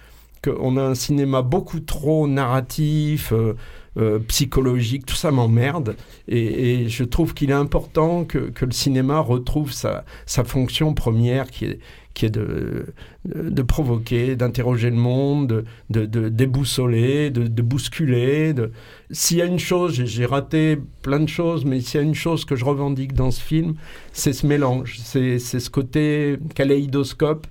[0.43, 3.57] qu'on a un cinéma beaucoup trop narratif, euh,
[3.99, 5.97] euh, psychologique, tout ça m'emmerde.
[6.29, 10.95] Et, et, je trouve qu'il est important que, que, le cinéma retrouve sa, sa fonction
[10.95, 11.79] première qui est,
[12.15, 12.87] qui est de,
[13.25, 18.55] de, provoquer, d'interroger le monde, de, de déboussoler, de, bousculer.
[19.11, 22.15] S'il y a une chose, j'ai raté plein de choses, mais s'il y a une
[22.15, 23.75] chose que je revendique dans ce film,
[24.13, 27.47] c'est ce mélange, c'est ce côté kaléidoscope.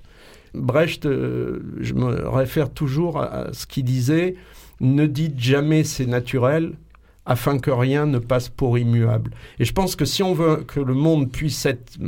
[0.52, 4.34] Brecht, euh, je me réfère toujours à ce qu'il disait,
[4.80, 6.72] ne dites jamais c'est naturel,
[7.26, 9.30] afin que rien ne passe pour immuable.
[9.58, 11.98] Et je pense que si on veut que le monde puisse être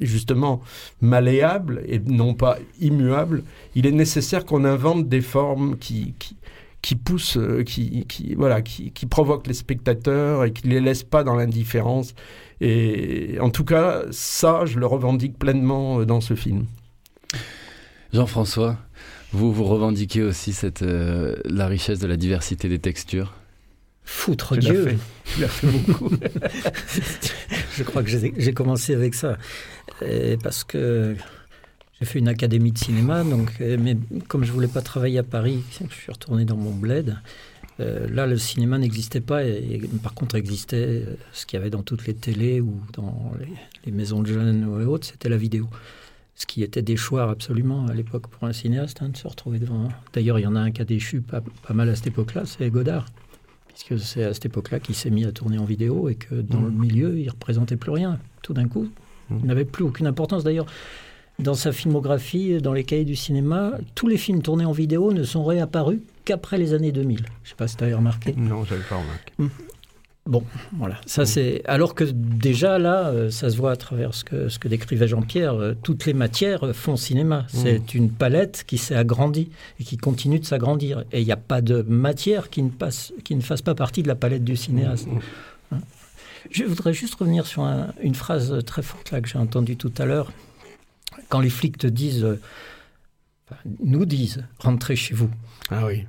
[0.00, 0.60] justement
[1.00, 6.36] malléable et non pas immuable, il est nécessaire qu'on invente des formes qui, qui,
[6.82, 10.80] qui poussent, euh, qui, qui, voilà, qui, qui provoquent les spectateurs et qui ne les
[10.80, 12.14] laissent pas dans l'indifférence.
[12.60, 16.66] Et en tout cas, ça, je le revendique pleinement euh, dans ce film.
[18.12, 18.76] Jean-François,
[19.32, 23.32] vous, vous revendiquez aussi cette, euh, la richesse de la diversité des textures
[24.04, 24.96] Foutre Dieu.
[25.24, 26.10] Tu l'as fait beaucoup.
[27.76, 29.38] je crois que j'ai commencé avec ça.
[30.42, 31.16] parce que
[32.00, 33.96] j'ai fait une académie de cinéma, donc, mais
[34.28, 37.16] comme je voulais pas travailler à Paris, je suis retourné dans mon bled.
[37.80, 41.70] Euh, là, le cinéma n'existait pas, et, par contre existait euh, ce qu'il y avait
[41.70, 43.32] dans toutes les télés ou dans
[43.84, 45.68] les, maisons de jeunes ou autres, c'était la vidéo.
[46.34, 49.88] Ce qui était déchoir absolument à l'époque pour un cinéaste hein, de se retrouver devant.
[50.12, 52.44] D'ailleurs, il y en a un qui a déchu pas, pas mal à cette époque-là,
[52.46, 53.06] c'est Godard
[53.72, 56.60] puisque c'est à cette époque-là qu'il s'est mis à tourner en vidéo et que dans
[56.60, 56.80] le mmh.
[56.80, 58.18] milieu, il représentait plus rien.
[58.42, 58.88] Tout d'un coup,
[59.30, 59.36] mmh.
[59.40, 60.44] il n'avait plus aucune importance.
[60.44, 60.66] D'ailleurs,
[61.38, 65.24] dans sa filmographie, dans les cahiers du cinéma, tous les films tournés en vidéo ne
[65.24, 67.18] sont réapparus qu'après les années 2000.
[67.18, 68.34] Je ne sais pas si tu avais remarqué.
[68.36, 69.32] Non, je n'avais pas remarqué.
[70.24, 71.00] Bon, voilà.
[71.04, 74.60] Ça, c'est alors que déjà là, euh, ça se voit à travers ce que ce
[74.60, 75.54] que décrivait Jean-Pierre.
[75.54, 77.40] Euh, toutes les matières euh, font cinéma.
[77.40, 77.46] Mmh.
[77.50, 79.50] C'est une palette qui s'est agrandie
[79.80, 81.04] et qui continue de s'agrandir.
[81.10, 84.04] Et il n'y a pas de matière qui ne passe, qui ne fasse pas partie
[84.04, 85.08] de la palette du cinéaste.
[85.08, 85.18] Mmh.
[85.72, 85.80] Hein.
[86.50, 87.64] Je voudrais juste revenir sur
[88.00, 90.30] une phrase très forte là que j'ai entendue tout à l'heure.
[91.30, 92.26] Quand les flics te disent,
[93.80, 95.30] nous disent, rentrez chez vous.
[95.70, 96.04] Ah oui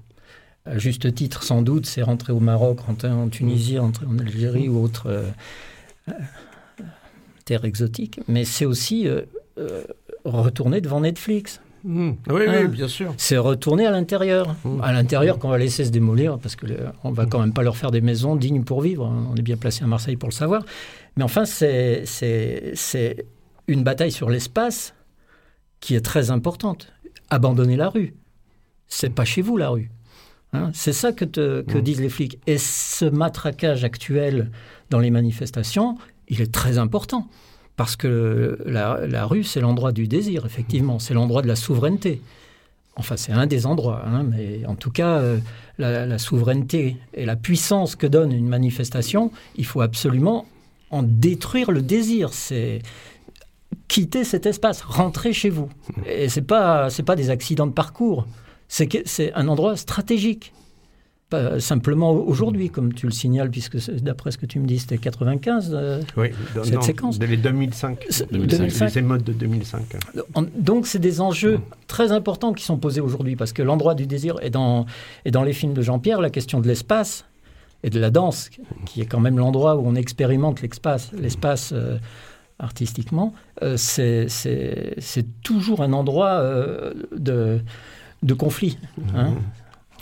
[0.65, 4.69] à juste titre sans doute, c'est rentrer au Maroc, rentrer en Tunisie, rentrer en Algérie
[4.69, 5.23] ou autre euh,
[6.09, 6.13] euh,
[7.45, 9.23] terre exotique, mais c'est aussi euh,
[10.23, 11.59] retourner devant Netflix.
[11.83, 12.11] Mmh.
[12.29, 13.13] Oui, oui, hein bien sûr.
[13.17, 14.55] C'est retourner à l'intérieur.
[14.63, 14.81] Mmh.
[14.81, 17.75] À l'intérieur qu'on va laisser se démolir, parce qu'on ne va quand même pas leur
[17.75, 19.05] faire des maisons dignes pour vivre.
[19.05, 20.63] On est bien placé à Marseille pour le savoir.
[21.17, 22.05] Mais enfin, c'est
[23.67, 24.93] une bataille sur l'espace
[25.81, 26.93] qui est très importante.
[27.29, 28.13] Abandonner la rue.
[28.87, 29.91] C'est pas chez vous la rue.
[30.53, 31.81] Hein, c'est ça que, que mm.
[31.81, 32.39] disent les flics.
[32.47, 34.51] Et ce matraquage actuel
[34.89, 35.97] dans les manifestations,
[36.27, 37.27] il est très important.
[37.75, 40.99] Parce que la, rue, c'est l'endroit du désir, effectivement.
[40.99, 42.21] C'est l'endroit de la souveraineté.
[42.95, 44.03] Enfin, c'est un des endroits.
[44.05, 45.39] Hein, mais en tout cas, euh,
[45.79, 50.45] la, souveraineté et la puissance que donne une manifestation, il faut absolument
[50.91, 52.31] en détruire le désir.
[52.31, 52.83] C'est
[53.87, 55.69] quitter cet espace, rentrer chez vous.
[56.05, 58.27] Et c'est pas c'est pas des accidents de parcours
[58.73, 60.53] c'est un endroit stratégique.
[61.29, 64.97] Pas simplement aujourd'hui, comme tu le signales, puisque d'après ce que tu me dis, c'était
[64.97, 66.29] 95, euh, oui,
[66.63, 67.19] cette séquence.
[67.19, 68.95] les 2005, 2005.
[68.95, 69.81] les de 2005.
[70.57, 71.63] Donc, c'est des enjeux mm.
[71.87, 74.85] très importants qui sont posés aujourd'hui, parce que l'endroit du désir est dans,
[75.25, 77.25] est dans les films de Jean-Pierre, la question de l'espace
[77.83, 78.49] et de la danse,
[78.85, 81.97] qui est quand même l'endroit où on expérimente l'espace, l'espace euh,
[82.59, 86.43] artistiquement, euh, c'est toujours un endroit
[87.15, 87.61] de
[88.23, 88.77] de conflit.
[89.15, 89.31] Hein.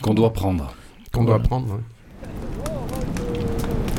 [0.01, 0.73] Qu'on doit prendre.
[1.11, 1.79] Qu'on doit prendre,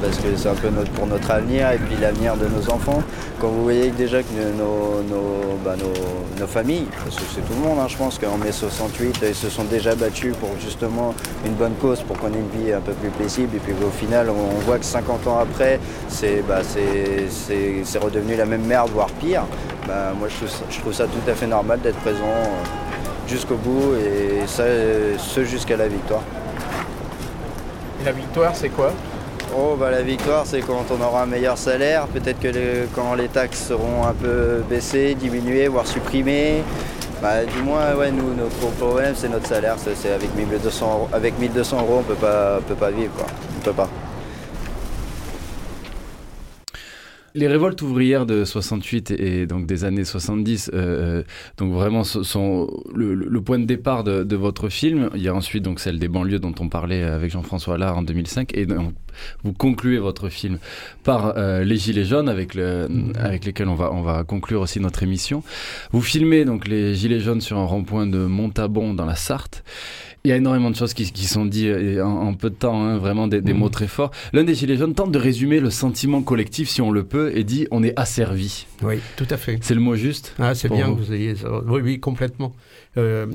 [0.00, 3.02] Parce que c'est un peu notre, pour notre avenir et puis l'avenir de nos enfants.
[3.38, 7.68] Quand vous voyez déjà que nos, nos, bah, nos, familles, parce que c'est tout le
[7.68, 11.14] monde, hein, je pense qu'en mai 68, ils se sont déjà battus pour justement
[11.46, 13.56] une bonne cause, pour qu'on ait une vie un peu plus paisible.
[13.56, 16.60] Et puis au final, on, voit que 50 ans après, c'est bah,
[18.00, 19.44] redevenu la même merde, voire pire.
[19.86, 22.22] Bah, moi, je trouve, je trouve, ça tout à fait normal d'être présent.
[22.22, 22.82] Euh,
[23.32, 24.64] jusqu'au bout et ça,
[25.18, 26.22] ce jusqu'à la victoire.
[28.00, 28.92] Et la victoire, c'est quoi?
[29.56, 33.28] Oh, bah, la victoire, c'est quand on aura un meilleur salaire, peut-être que quand les
[33.28, 36.62] taxes seront un peu baissées, diminuées, voire supprimées.
[37.22, 39.76] Bah, du moins, ouais, nous, notre problème, c'est notre salaire.
[39.78, 43.12] C'est avec 1200 euros, avec 1200 euros, on peut pas, peut pas vivre.
[43.16, 43.26] Quoi.
[43.58, 43.88] On peut pas.
[47.34, 51.22] Les révoltes ouvrières de 68 et, donc des années 70, euh, euh,
[51.56, 55.08] donc vraiment sont le, point de départ de, votre film.
[55.14, 58.02] Il y a ensuite donc celle des banlieues dont on parlait avec Jean-François Allard en
[58.02, 58.92] 2005 et donc,
[59.44, 60.58] vous concluez votre film
[61.04, 64.80] par euh, les gilets jaunes avec le, avec lesquels on va on va conclure aussi
[64.80, 65.42] notre émission.
[65.92, 69.64] Vous filmez donc les gilets jaunes sur un rond-point de Montabon dans la Sarthe.
[70.24, 72.80] Il y a énormément de choses qui, qui sont dites euh, en, peu de temps,
[72.80, 74.12] hein, vraiment des, des mots très forts.
[74.32, 77.42] L'un des Gilets jaunes tente de résumer le sentiment collectif, si on le peut, et
[77.42, 78.66] dit on est asservi.
[78.82, 79.58] Oui, tout à fait.
[79.62, 81.48] C'est le mot juste Ah, c'est bien que vous ayez ça.
[81.66, 82.54] Oui, oui, complètement.
[82.96, 83.26] Euh,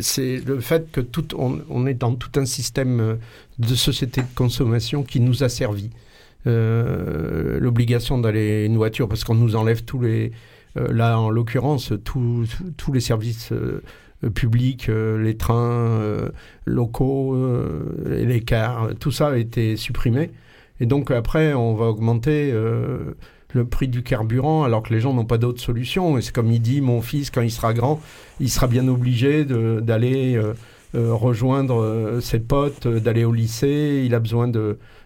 [0.00, 3.14] c'est le fait que tout, on, est dans tout un système euh,
[3.58, 5.90] de société de consommation qui nous a servi.
[6.46, 10.32] Euh, L'obligation d'aller une voiture parce qu'on nous enlève tous les,
[10.76, 13.52] euh, là en l'occurrence, tous les services
[14.30, 16.28] publics, euh, les trains euh,
[16.64, 17.36] locaux,
[18.06, 20.30] les cars, tout ça a été supprimé.
[20.80, 25.24] Et donc après, on va augmenter le prix du carburant alors que les gens n'ont
[25.24, 26.18] pas d'autre solution.
[26.18, 28.00] Et c'est comme il dit, mon fils, quand il sera grand,
[28.40, 30.40] il sera bien obligé d'aller
[30.94, 34.02] rejoindre ses potes, d'aller au lycée.
[34.04, 34.50] Il a besoin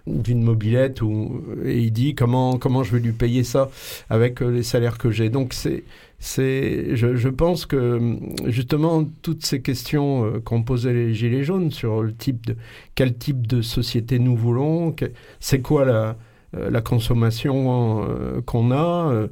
[0.07, 3.71] d'une mobilette ou, et il dit comment, comment je vais lui payer ça
[4.09, 5.29] avec les salaires que j'ai.
[5.29, 5.85] Donc c'est
[6.19, 12.03] c'est, je, pense que justement toutes ces questions euh, qu'ont posées les gilets jaunes sur
[12.03, 12.57] le type de
[12.95, 14.95] quel type de société nous voulons,
[15.41, 16.17] c'est quoi la,
[16.57, 19.27] euh, la consommation euh, qu'on a,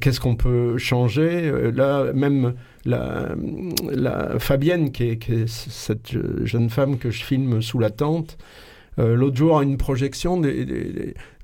[0.00, 1.50] qu'est-ce qu'on peut changer.
[1.72, 3.34] là, même la,
[4.38, 8.36] Fabienne, qui est, cette jeune femme que je filme sous la tente,
[8.98, 10.42] l'autre jour, à une projection,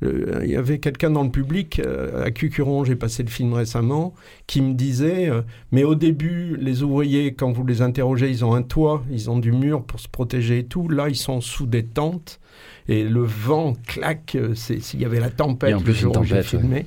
[0.03, 4.15] il y avait quelqu'un dans le public, euh, à Cucuron, j'ai passé le film récemment,
[4.47, 8.55] qui me disait euh, Mais au début, les ouvriers, quand vous les interrogez, ils ont
[8.55, 10.89] un toit, ils ont du mur pour se protéger et tout.
[10.89, 12.41] Là, ils sont sous des tentes
[12.89, 14.37] et le vent claque.
[14.55, 16.87] S'il y avait la tempête, le jour où j'ai filmé.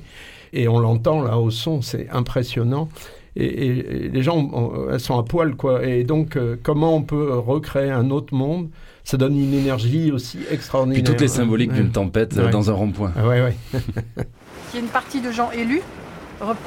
[0.52, 2.88] Et on l'entend là au son, c'est impressionnant.
[3.34, 5.84] Et, les gens, elles sont à poil, quoi.
[5.86, 8.68] Et donc, comment on peut recréer un autre monde
[9.06, 11.02] ça donne une énergie aussi extraordinaire.
[11.02, 13.12] Puis toutes les symboliques d'une tempête euh, dans un rond-point.
[13.16, 13.56] Ah ouais, ouais.
[13.72, 15.80] Il y a une partie de gens élus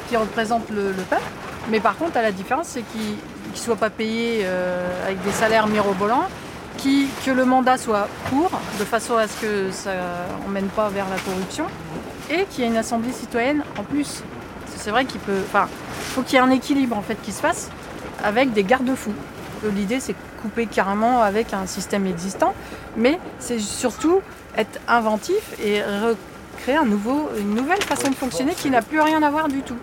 [0.07, 1.21] qui représentent le, peuple,
[1.69, 3.17] mais par contre, à la différence, c'est qu'ils
[3.51, 6.27] ne soient pas payés euh, avec des salaires mirobolants,
[6.77, 9.91] qui, que le mandat soit court, de façon à ce que ça
[10.45, 11.65] n'emmène pas vers la corruption,
[12.31, 14.23] et qu'il y ait une assemblée citoyenne en plus.
[14.77, 15.41] C'est vrai qu'il peut.
[15.45, 15.67] Enfin,
[16.13, 17.69] faut qu'il y ait un équilibre en fait qui se fasse
[18.23, 19.13] avec des garde-fous.
[19.63, 22.53] L'idée, c'est couper carrément avec un système existant,
[22.95, 24.21] mais c'est surtout
[24.57, 25.81] être inventif et
[26.59, 29.61] créer un nouveau, une nouvelle façon de fonctionner qui n'a plus rien à voir du
[29.61, 29.77] tout.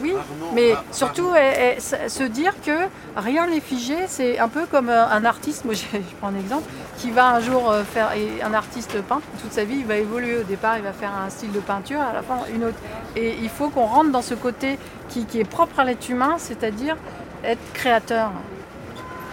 [0.00, 0.14] Oui,
[0.54, 1.30] mais surtout
[1.78, 6.28] se dire que rien n'est figé, c'est un peu comme un artiste, moi je, prends
[6.28, 6.68] un exemple,
[6.98, 8.10] qui va un jour euh, faire,
[8.42, 11.30] un artiste peint, toute sa vie il va évoluer, au départ il va faire un
[11.30, 12.78] style de peinture, à la fin une autre.
[13.16, 14.78] Et il faut qu'on rentre dans ce côté
[15.08, 16.96] qui est propre à l'être humain, c'est-à-dire
[17.44, 18.30] être créateur.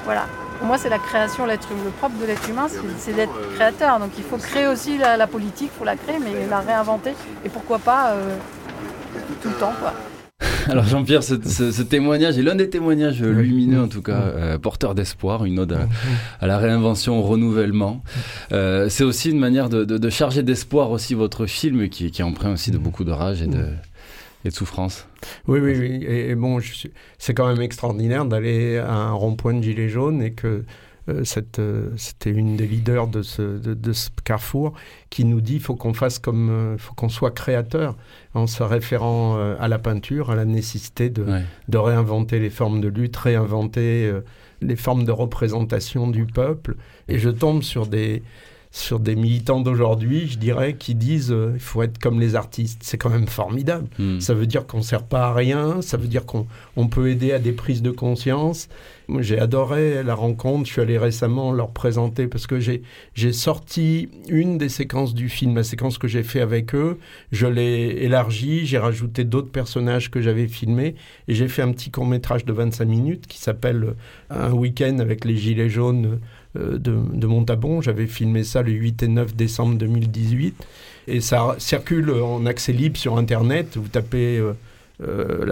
[0.05, 0.26] Voilà.
[0.59, 2.68] Pour moi, c'est la création, l'être Le propre de l'être humain,
[2.99, 3.99] c'est d'être créateur.
[3.99, 7.14] Donc il faut créer aussi la, politique, il faut la créer, mais la réinventer.
[7.43, 8.38] Et pourquoi pas euh,
[9.41, 9.93] tout le temps, quoi.
[10.70, 15.45] Alors Jean-Pierre, ce, témoignage est l'un des témoignages lumineux en tout cas, euh, porteur d'espoir,
[15.45, 15.78] une ode
[16.39, 18.03] à, la réinvention, au renouvellement.
[18.51, 22.51] Euh, c'est aussi une manière de, charger d'espoir aussi votre film qui, qui est empreint
[22.51, 23.66] aussi de beaucoup de rage et de,
[24.45, 25.07] et de souffrance.
[25.47, 26.05] Oui, oui, oui.
[26.07, 26.59] Et, bon,
[27.17, 30.63] c'est quand même extraordinaire d'aller à un rond-point de Gilets jaunes et que
[31.09, 31.23] euh,
[31.59, 34.73] euh, c'était une des leaders de ce, de, ce carrefour
[35.09, 37.97] qui nous dit faut qu'on fasse comme, euh, faut qu'on soit créateur
[38.33, 41.25] en se référant à la peinture, à la nécessité de,
[41.67, 44.11] de réinventer les formes de lutte, réinventer
[44.61, 46.75] les formes de représentation du peuple.
[47.09, 48.23] Et je tombe sur des
[48.72, 52.82] sur des militants d'aujourd'hui, je dirais, qui disent euh, il faut être comme les artistes.
[52.84, 53.88] C'est quand même formidable.
[53.99, 54.22] Hmm.
[54.22, 56.47] Ça veut dire qu'on ne sert pas à rien, ça veut dire qu'on
[56.78, 58.69] on peut aider à des prises de conscience.
[59.19, 60.67] J'ai adoré la rencontre.
[60.67, 62.82] Je suis allé récemment leur présenter parce que j'ai,
[63.13, 66.97] j'ai sorti une des séquences du film, la séquence que j'ai fait avec eux.
[67.34, 70.95] Je l'ai élargie, j'ai rajouté d'autres personnages que j'avais filmés
[71.28, 73.95] et j'ai fait un petit court-métrage de 25 minutes qui s'appelle
[74.30, 76.17] Un week-end avec les Gilets jaunes euh,
[76.55, 76.77] de,
[77.13, 77.81] de Montabon.
[77.81, 80.55] J'avais filmé ça le 8 et 9 décembre 2018.
[81.07, 83.77] Et ça circule en accès libre sur Internet.
[83.77, 84.53] Vous tapez euh,
[85.03, 85.45] euh,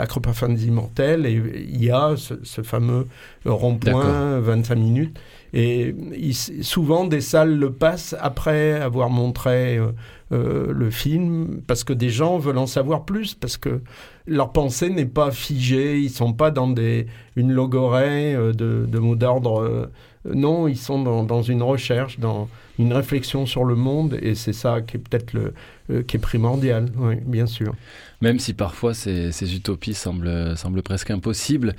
[0.49, 3.07] des immortels et il y a ce, fameux
[3.45, 5.19] rond-point 25 minutes.
[5.53, 9.87] Et il- souvent, des salles le passent après avoir montré euh,
[10.31, 13.81] euh, le film, parce que des gens veulent en savoir plus, parce que
[14.27, 18.99] leur pensée n'est pas figée, ils sont pas dans des, une logorée euh, de, de
[18.99, 19.89] mots d'ordre.
[20.25, 24.35] Euh, non, ils sont dans, dans une recherche, dans une réflexion sur le monde, et
[24.35, 25.53] c'est ça qui est peut-être le,
[25.91, 27.73] euh, qui est primordial, oui, bien sûr.
[28.21, 31.75] Même si parfois ces, ces utopies semblent, semblent presque impossibles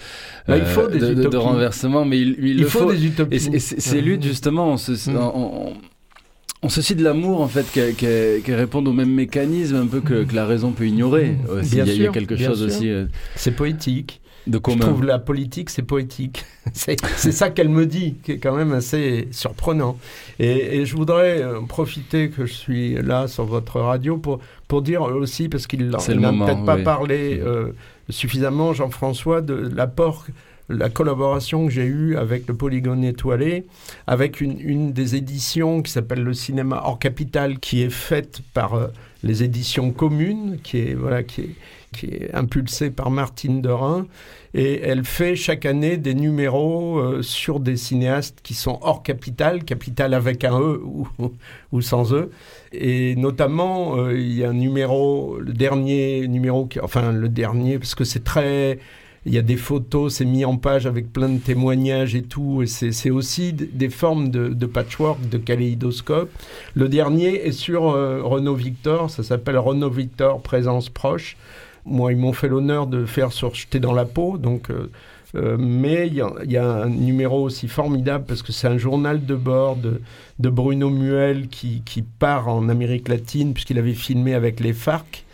[0.48, 1.36] Bah, il faut des de, de- de utopies.
[1.36, 3.36] renversement, mais il, il Il le faut des utopies.
[3.36, 4.00] Et c'est- et c'est c'est Ouais.
[4.02, 5.16] lutte justement, on se, Mm.
[5.16, 5.72] on, on-
[6.62, 9.86] on se suit de l'amour en fait, qui, qui, qui répond au même mécanisme un
[9.86, 11.36] peu que, que la raison peut ignorer.
[11.50, 11.74] aussi.
[11.76, 12.66] Bien il, y a, il y a sûr, quelque chose sûr.
[12.66, 14.20] aussi euh, C'est poétique.
[14.46, 16.44] De Je trouve la politique, c'est poétique.
[16.72, 19.98] C'est ça qu'elle me dit, qui est quand même assez surprenant.
[20.38, 24.82] Et, et je voudrais euh, profiter que je suis là sur votre radio pour, pour
[24.82, 26.82] dire aussi, parce qu'il n'a peut-être pas oui.
[26.82, 27.72] parlé euh,
[28.08, 30.26] suffisamment, Jean-François, de l'apport,
[30.70, 33.66] la collaboration que j'ai eue avec le Polygone étoilé,
[34.06, 38.86] avec une, des éditions qui s'appelle le cinéma hors capital, qui est faite par euh,
[39.22, 41.50] les éditions communes, qui est, voilà, qui est,
[41.92, 44.06] qui est impulsée par Martine Dorin.
[44.52, 49.64] Et elle fait chaque année des numéros euh, sur des cinéastes qui sont hors capital,
[49.64, 51.06] capital avec un E ou,
[51.72, 52.30] ou sans E.
[52.72, 57.78] Et notamment, euh, il y a un numéro, le dernier numéro, qui- enfin le dernier,
[57.78, 58.78] parce que c'est très...
[59.26, 62.62] Il y a des photos, c'est mis en page avec plein de témoignages et tout.
[62.66, 66.30] C'est aussi des formes de, patchwork, de kaléidoscope.
[66.74, 71.36] Le dernier est sur euh, Renault Victor, ça s'appelle Renault Victor Présence Proche.
[71.84, 74.70] Moi, ils m'ont fait l'honneur de faire sur Jeter dans la peau, donc...
[74.70, 74.90] euh,
[75.36, 76.14] euh, mais il
[76.50, 80.00] y, a- un numéro aussi formidable parce que c'est un journal de bord de,
[80.50, 85.24] Bruno Muel qui part en Amérique latine puisqu'il avait filmé avec les FARC.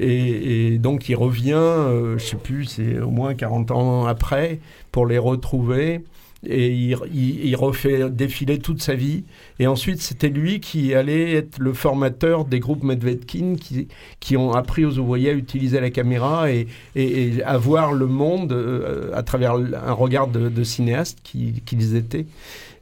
[0.00, 4.60] Et, donc il revient, euh, je sais plus, c'est au moins 40 ans après,
[4.92, 6.00] pour les retrouver.
[6.46, 9.24] Et il, refait défiler toute sa vie.
[9.58, 13.88] Et ensuite, c'était lui qui allait être le formateur des groupes Medvedkin qui,
[14.20, 18.52] qui ont appris aux ouvriers à utiliser la caméra et, et- à voir le monde
[18.52, 22.26] euh, à travers un regard de, de cinéaste qui- qu'ils étaient.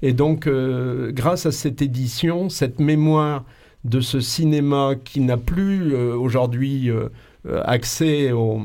[0.02, 3.42] Et donc, euh, grâce à cette édition, cette mémoire
[3.86, 7.08] de ce cinéma qui n'a plus euh, aujourd'hui euh,
[7.46, 8.60] euh, accès au,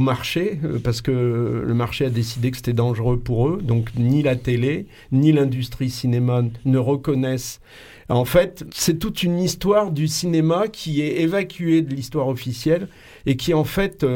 [0.00, 4.34] marché, parce que le marché a décidé que c'était dangereux pour eux, donc ni la
[4.34, 7.60] télé, ni l'industrie cinéma ne reconnaissent.
[8.08, 12.88] En fait, c'est toute une histoire du cinéma qui est évacuée de l'histoire officielle
[13.26, 14.06] et qui en fait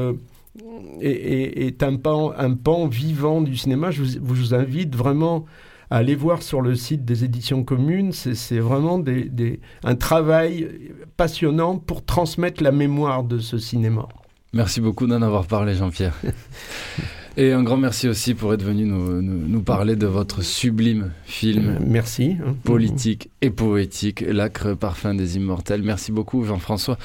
[1.01, 3.91] est, un, pan, un pan vivant du cinéma.
[3.91, 5.47] Je vous invite vraiment
[5.91, 8.13] à aller voir sur le site des éditions communes.
[8.13, 10.69] C'est vraiment des- des- un travail
[11.17, 14.07] passionnant pour transmettre la mémoire de ce cinéma.
[14.53, 16.15] Merci beaucoup d'en avoir parlé, Jean-Pierre.
[17.37, 21.13] Et un grand merci aussi pour être venu nous, nous- nous parler de votre sublime
[21.25, 21.69] film.
[21.69, 22.37] Euh, merci.
[22.45, 22.57] hein.
[22.65, 25.83] Politique et poétique, L'acre parfum des immortels.
[25.85, 26.99] Merci beaucoup, Jean-François.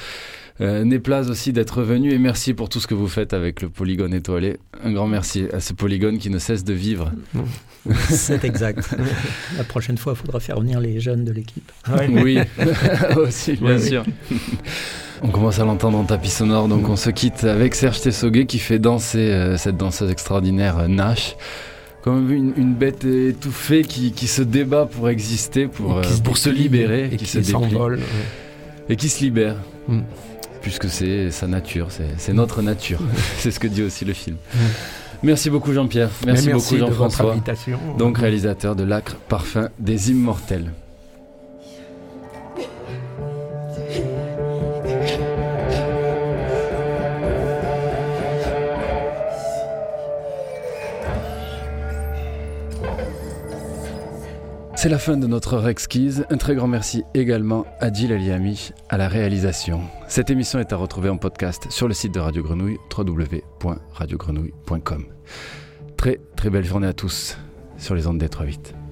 [0.60, 3.68] Euh, Néplase aussi d'être venu et merci pour tout ce que vous faites avec le
[3.68, 4.58] polygone étoilé.
[4.84, 7.10] Un grand merci à ce polygone qui ne cesse de vivre.
[8.08, 8.94] C'est exact.
[9.58, 11.70] La prochaine fois, il faudra faire venir les jeunes de l'équipe.
[12.08, 12.38] Oui,
[13.16, 13.88] aussi, bien Oui, oui.
[13.88, 14.04] sûr.
[15.22, 18.58] On commence à l'entendre en tapis sonore, donc on se quitte avec Serge Tessoguet qui
[18.58, 21.36] fait danser euh, cette danseuse extraordinaire euh, Nash.
[22.02, 26.36] Comme une, une bête étouffée qui, qui se débat pour exister, pour, euh, se pour
[26.36, 28.00] se déplie, libérer, et qui, qui se s'envole, ouais.
[28.90, 29.56] Et qui se libère.
[29.88, 30.00] Mm.
[30.64, 32.98] Puisque c'est sa nature, c'est notre nature.
[33.38, 34.36] c'est ce que dit aussi le film.
[35.22, 36.08] Merci beaucoup Jean-Pierre.
[36.24, 37.36] Merci, merci beaucoup Jean-François.
[37.98, 40.72] Donc réalisateur de L'acre parfum des immortels.
[54.84, 56.26] C'est la fin de notre heure exquise.
[56.28, 59.80] Un très grand merci également à Gilles Aliami à la réalisation.
[60.08, 65.06] Cette émission est à retrouver en podcast sur le site de Radio Grenouille, www.radiogrenouille.com.
[65.96, 67.38] Très très belle journée à tous
[67.78, 68.83] sur les ondes des 3.8.